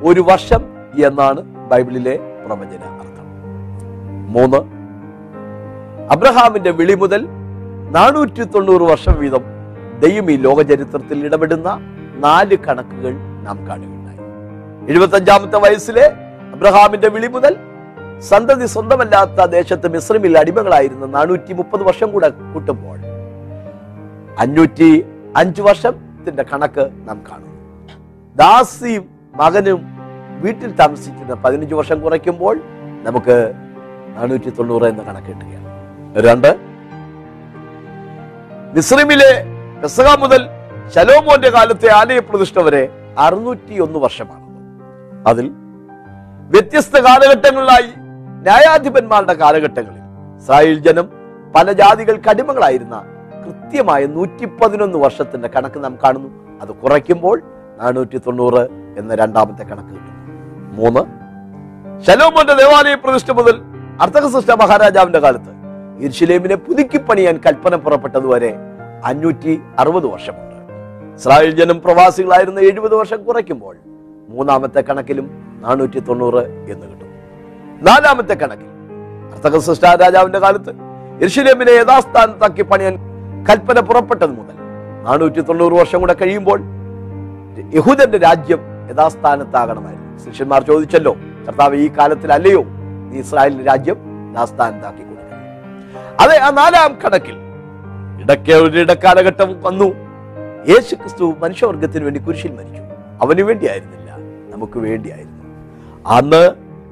ഒരു 0.03 0.21
വർഷം 0.21 0.61
എന്നാണ് 1.05 1.41
ബൈബിളിലെ 1.69 2.15
പ്രവചന 2.45 2.83
അർത്ഥം. 3.01 3.27
മൂന്ന് 4.35 4.59
അബ്രഹാമിന്റെ 6.13 6.71
വിളി 6.71 6.93
മുതൽ 6.93 7.27
നാനൂറ്റി 7.95 8.43
തൊണ്ണൂറ് 8.43 8.86
വർഷം 8.91 9.15
വീതം 9.19 9.43
ദൈവം 10.04 10.32
ഈ 10.32 10.36
ലോകചരിത്രത്തിൽ 10.38 11.26
ഇടപെടുന്ന 11.28 11.69
നാല് 12.26 12.56
കണക്കുകൾ 12.65 13.13
നാം 13.45 13.58
കാണുകയുണ്ടായി. 13.67 14.19
എഴുപത്തഞ്ചാമത്തെ 14.91 15.58
വയസ്സിലെ 15.65 16.06
അബ്രഹാമിന്റെ 16.56 17.10
വിളി 17.15 17.28
മുതൽ 17.28 17.54
സന്തതി 18.30 18.65
സ്വന്തമല്ലാത്ത 18.65 19.45
ദേശത്ത് 19.56 19.88
മിശ്രമിൽ 19.93 20.38
അടിമകളായിരുന്ന 20.38 21.06
നാനൂറ്റി 21.06 21.54
മുപ്പത് 21.54 21.84
വർഷം 21.84 22.12
കൂടെ 22.12 22.30
കൂട്ടുമ്പോൾ 22.54 23.00
അഞ്ഞൂറ്റി 24.43 24.89
അഞ്ച് 25.36 25.62
വർഷത്തിന്റെ 25.62 26.43
കണക്ക് 26.43 26.86
നാം 27.08 27.17
കാണുന്നു. 27.30 27.56
ദാസിയും 28.36 29.06
മകനും 29.41 29.82
വീട്ടിൽ 30.43 30.71
താമസിക്കുന്ന 30.71 31.34
പതിനഞ്ച് 31.43 31.76
വർഷം 31.76 32.02
കുറയ്ക്കുമ്പോൾ 32.02 32.56
നമുക്ക് 33.08 33.38
നാനൂറ്റി 34.17 34.50
തൊണ്ണൂറ് 34.50 34.84
എന്ന 34.84 35.04
കണക്ക് 35.04 35.28
കിട്ടുകയാണ്. 35.28 35.69
രണ്ട് 36.28 36.66
മിസ്രിമിലെ 38.75 39.32
പെസക 39.82 40.10
മുതൽ 40.23 40.41
ശലോമോന്റെ 40.93 41.49
കാലത്തെ 41.49 41.88
ആലയ 41.99 42.19
പ്രതിഷ്ഠ 42.19 42.60
വരെ 42.60 42.82
അറുന്നൂറ്റി 43.25 43.75
ഒന്ന് 43.86 43.99
വർഷമാണ്. 43.99 44.45
അതിൽ 45.30 45.45
വ്യത്യസ്ത 46.53 46.95
കാലഘട്ടങ്ങളിലായി 47.08 47.89
ന്യായാധിപന്മാരുടെ 48.47 49.34
കാലഘട്ടങ്ങളിൽ 49.34 50.03
ഇസ്രായേൽ 50.41 50.77
ജനം 50.88 51.08
പല 51.56 51.71
ജാതികൾക്ക് 51.71 52.30
അടിമകളായിരുന്ന 52.30 52.95
കൃത്യമായ 53.43 54.06
നൂറ്റി 54.06 54.45
പതിനൊന്ന് 54.45 54.97
വർഷത്തിന്റെ 55.06 55.49
കണക്ക് 55.56 55.84
നാം 55.84 55.97
കാണുന്നു. 56.03 56.30
അത് 56.62 56.71
കുറയ്ക്കുമ്പോൾ 56.82 57.38
നാനൂറ്റി 57.82 58.17
തൊണ്ണൂറ് 58.17 58.63
എന്ന 58.99 59.15
രണ്ടാമത്തെ 59.15 59.63
കണക്ക് 59.63 59.93
കിട്ടുന്നു. 59.95 60.21
മൂന്ന് 60.80 61.03
ശലോമോന്റെ 62.08 62.53
ദേവാലയ 62.53 62.95
പ്രതിഷ്ഠ 62.95 63.32
മുതൽ 63.32 63.56
അർത്ഥകസൃഷ്ട 64.01 64.51
മഹാരാജാവിന്റെ 64.62 65.19
കാലത്ത് 65.19 65.51
ഇർഷിലേമിനെ 66.05 66.55
പുതുക്കി 66.55 66.97
പണിയാൻ 66.97 67.39
കൽപ്പന 67.45 67.75
പുറപ്പെട്ടതുവരെ 67.75 68.55
അഞ്ഞൂറ്റി 69.05 69.60
അറുപത് 69.79 70.05
വർഷമുണ്ട്. 70.05 70.57
ഇസ്രായേൽ 71.15 71.51
ജനം 71.51 71.81
പ്രവാസികളായിരുന്ന 71.81 72.60
എഴുപത് 72.60 72.95
വർഷം 72.95 73.23
കുറയ്ക്കുമ്പോൾ 73.23 73.75
മൂന്നാമത്തെ 74.29 74.81
കണക്കിലും 74.81 75.31
നാനൂറ്റി 75.60 75.99
തൊണ്ണൂറ് 75.99 76.43
എന്ന് 76.71 76.86
കിട്ടും. 76.88 77.10
നാലാമത്തെ 77.81 78.33
കണക്കിൽ 78.33 78.67
അർത്ഥകസൃഷ്ട 79.33 79.86
രാജാവിന്റെ 79.86 80.39
കാലത്ത് 80.39 80.71
ഇർഷിലേമിനെ 81.23 81.71
യഥാസ്ഥാനത്താക്കി 81.71 82.62
പണിയാൻ 82.62 82.95
കൽപ്പന 83.49 83.79
പുറപ്പെട്ടത് 83.79 84.29
മുതൽ 84.29 84.57
നാനൂറ്റി 85.05 85.41
തൊണ്ണൂറ് 85.41 85.73
വർഷം 85.73 86.01
കൂടെ 86.01 86.13
കഴിയുമ്പോൾ 86.13 86.60
യഹൂദന്റെ 87.75 88.17
രാജ്യം 88.17 88.60
യഥാസ്ഥാനത്താകണമായിരുന്നു. 88.91 90.31
ശിഷ്യന്മാർ 90.31 90.63
ചോദിച്ചല്ലോ 90.63 91.15
കർത്താവ് 91.47 91.75
ഈ 91.75 91.89
കാലത്തിലല്ലയോ? 91.97 92.63
ഇസ്രായേലിന്റെ 93.13 93.65
രാജ്യം 93.65 93.97
യഥാസ്ഥാനത്താക്കി 94.33 95.03
അതെ 96.19 96.38
ആ 96.39 96.49
നാലാം 96.49 96.97
കണക്കിൽ. 97.06 97.36
ഇടയ്ക്ക് 98.21 98.51
ഒരു 98.51 98.80
ഇടക്കാലഘട്ടം 98.80 99.62
വന്നു. 99.62 99.86
യേശു 100.69 100.95
ക്രിസ്തു 100.95 101.34
മനുഷ്യവർഗത്തിന് 101.39 102.03
വേണ്ടി 102.03 102.19
കുരിശിൽ 102.19 102.51
മരിച്ചു. 102.51 102.82
അവന് 103.21 103.41
വേണ്ടിയായിരുന്നില്ല 103.41 104.12
നമുക്ക് 104.49 104.80
വേണ്ടിയായിരുന്നു. 104.80 105.43
അന്ന് 106.08 106.51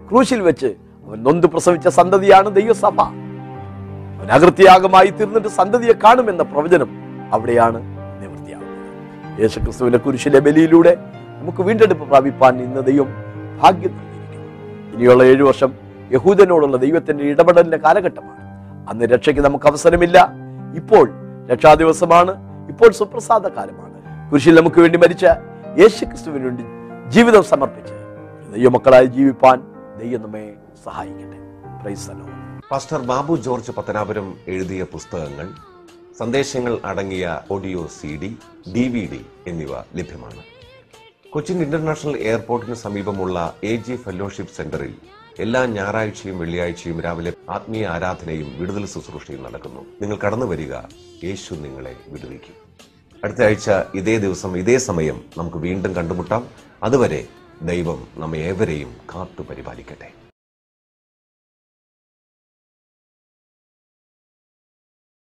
ക്രൂശിൽ 0.10 0.42
വെച്ച് 0.42 0.66
അവൻ 1.06 1.24
നൊന്ത് 1.24 1.48
പ്രസവിച്ച 1.48 1.88
സന്തതിയാണ് 1.88 2.56
ദൈവസഭ. 2.56 3.02
അവൻ 4.20 4.32
അകൃത്യാഗമായി 4.32 5.08
തീർന്നിട്ട് 5.08 5.48
സന്തതിയെ 5.48 5.94
കാണുമെന്ന 5.94 6.44
പ്രവചനം 6.44 6.90
അവിടെയാണ് 7.34 7.82
നിവൃത്തിയാകുന്നത് 8.24 9.42
യേശു 9.42 9.60
ക്രിസ്തുവിന്റെ 9.60 9.98
കുരിശിലെ 9.98 10.40
ബലിയിലൂടെ 10.40 10.98
നമുക്ക് 11.40 11.62
വീണ്ടെടുപ്പ് 11.64 12.08
പ്രാപിപ്പാൻ 12.08 12.62
ഇന്ന് 12.62 12.82
ദൈവം 12.82 13.08
ഭാഗ്യം 13.62 13.98
നൽകിയിരിക്കുന്നു. 13.98 14.96
ഇനിയുള്ള 14.96 15.24
ഏഴു 15.24 15.44
വർഷം 15.44 15.74
യഹൂദനോടുള്ള 16.12 16.78
ദൈവത്തിന്റെ 16.78 17.24
ഇടപെടലിന്റെ 17.24 17.78
കാലഘട്ടമാണ്. 17.78 18.45
അന്ന് 18.90 19.06
രക്ഷയ്ക്ക് 19.06 19.42
നമുക്ക് 19.42 19.68
അവസരമില്ല. 19.68 20.30
ഇപ്പോൾ 20.76 21.12
രക്ഷാദിവസമാണ്. 21.52 22.32
ഇപ്പോൾ 22.68 22.92
സുപ്രസാദ 22.92 23.48
കാലമാണ് 23.48 24.32
കുരിശിൽ 24.32 24.56
നമുക്ക് 24.56 24.82
വേണ്ടി 24.82 24.98
മരിച്ച 24.98 25.26
യേശു 25.80 26.06
ക്രിസ്തുവിന് 26.06 26.44
വേണ്ടി 26.44 26.64
ജീവിതം 27.10 27.44
സമർപ്പിച്ച് 27.44 27.94
ദൈവമക്കളായി 28.56 29.06
ജീവിപ്പാൻ 29.06 29.62
ദൈവം 29.98 30.22
നമ്മെ 30.22 30.54
സഹായിക്കട്ടെ. 30.86 31.40
പാസ്റ്റർ 32.72 33.02
ബാബു 33.02 33.36
ജോർജ് 33.36 33.72
പത്തനാപുരം 33.72 34.34
എഴുതിയ 34.48 34.84
പുസ്തകങ്ങൾ 34.84 35.50
സന്ദേശങ്ങൾ 36.20 36.80
അടങ്ങിയ 36.86 37.40
audio 37.52 37.88
C 37.88 38.08
D 38.08 38.38
D 38.74 38.88
V 38.88 39.10
D 39.14 39.26
എന്നിവ 39.48 39.70
ലഭ്യമാണ്. 39.96 40.42
കൊച്ചിൻ 41.30 41.62
ഇന്റർനാഷണൽ 41.62 42.18
എയർപോർട്ടിന് 42.18 42.76
സമീപമുള്ള 42.76 43.54
എ 43.64 43.76
ജി 43.76 43.96
ഫെലോഷിപ്പ് 43.96 44.54
സെന്ററിൽ 44.54 44.96
എല്ലാ 45.40 45.66
ഞായറാഴ്ചയും 45.66 46.40
വെള്ളിയാഴ്ചയും 46.40 47.02
രാവിലെ 47.02 47.34
ആത്മീയ 47.50 47.88
ആരാധനയും 47.88 48.60
വിടുതൽ 48.60 48.86
ശുശ്രൂഷയും 48.86 49.44
നടക്കുന്നു. 49.44 49.82
നിങ്ങൾ 50.02 50.18
കടന്നു 50.18 50.46
വരിക 50.46 50.74
യേശു 51.24 51.54
നിങ്ങളെ 51.54 51.96
വിടുവിക്കും. 52.08 52.56
അടുത്ത 53.24 53.44
ആഴ്ച 53.44 53.70
ഇതേ 53.96 54.18
ദിവസം 54.18 54.58
ഇതേ 54.58 54.78
സമയം 54.78 55.22
നമുക്ക് 55.38 55.58
വീണ്ടും 55.58 55.96
കണ്ടുമുട്ടാം. 55.96 56.46
അതുവരെ 56.84 57.28
ദൈവം 57.64 58.08
നമ്മെ 58.18 58.38
ഏവരെയും 58.38 58.94
കാത്തു 59.16 59.44
പരിപാലിക്കട്ടെ 59.50 60.10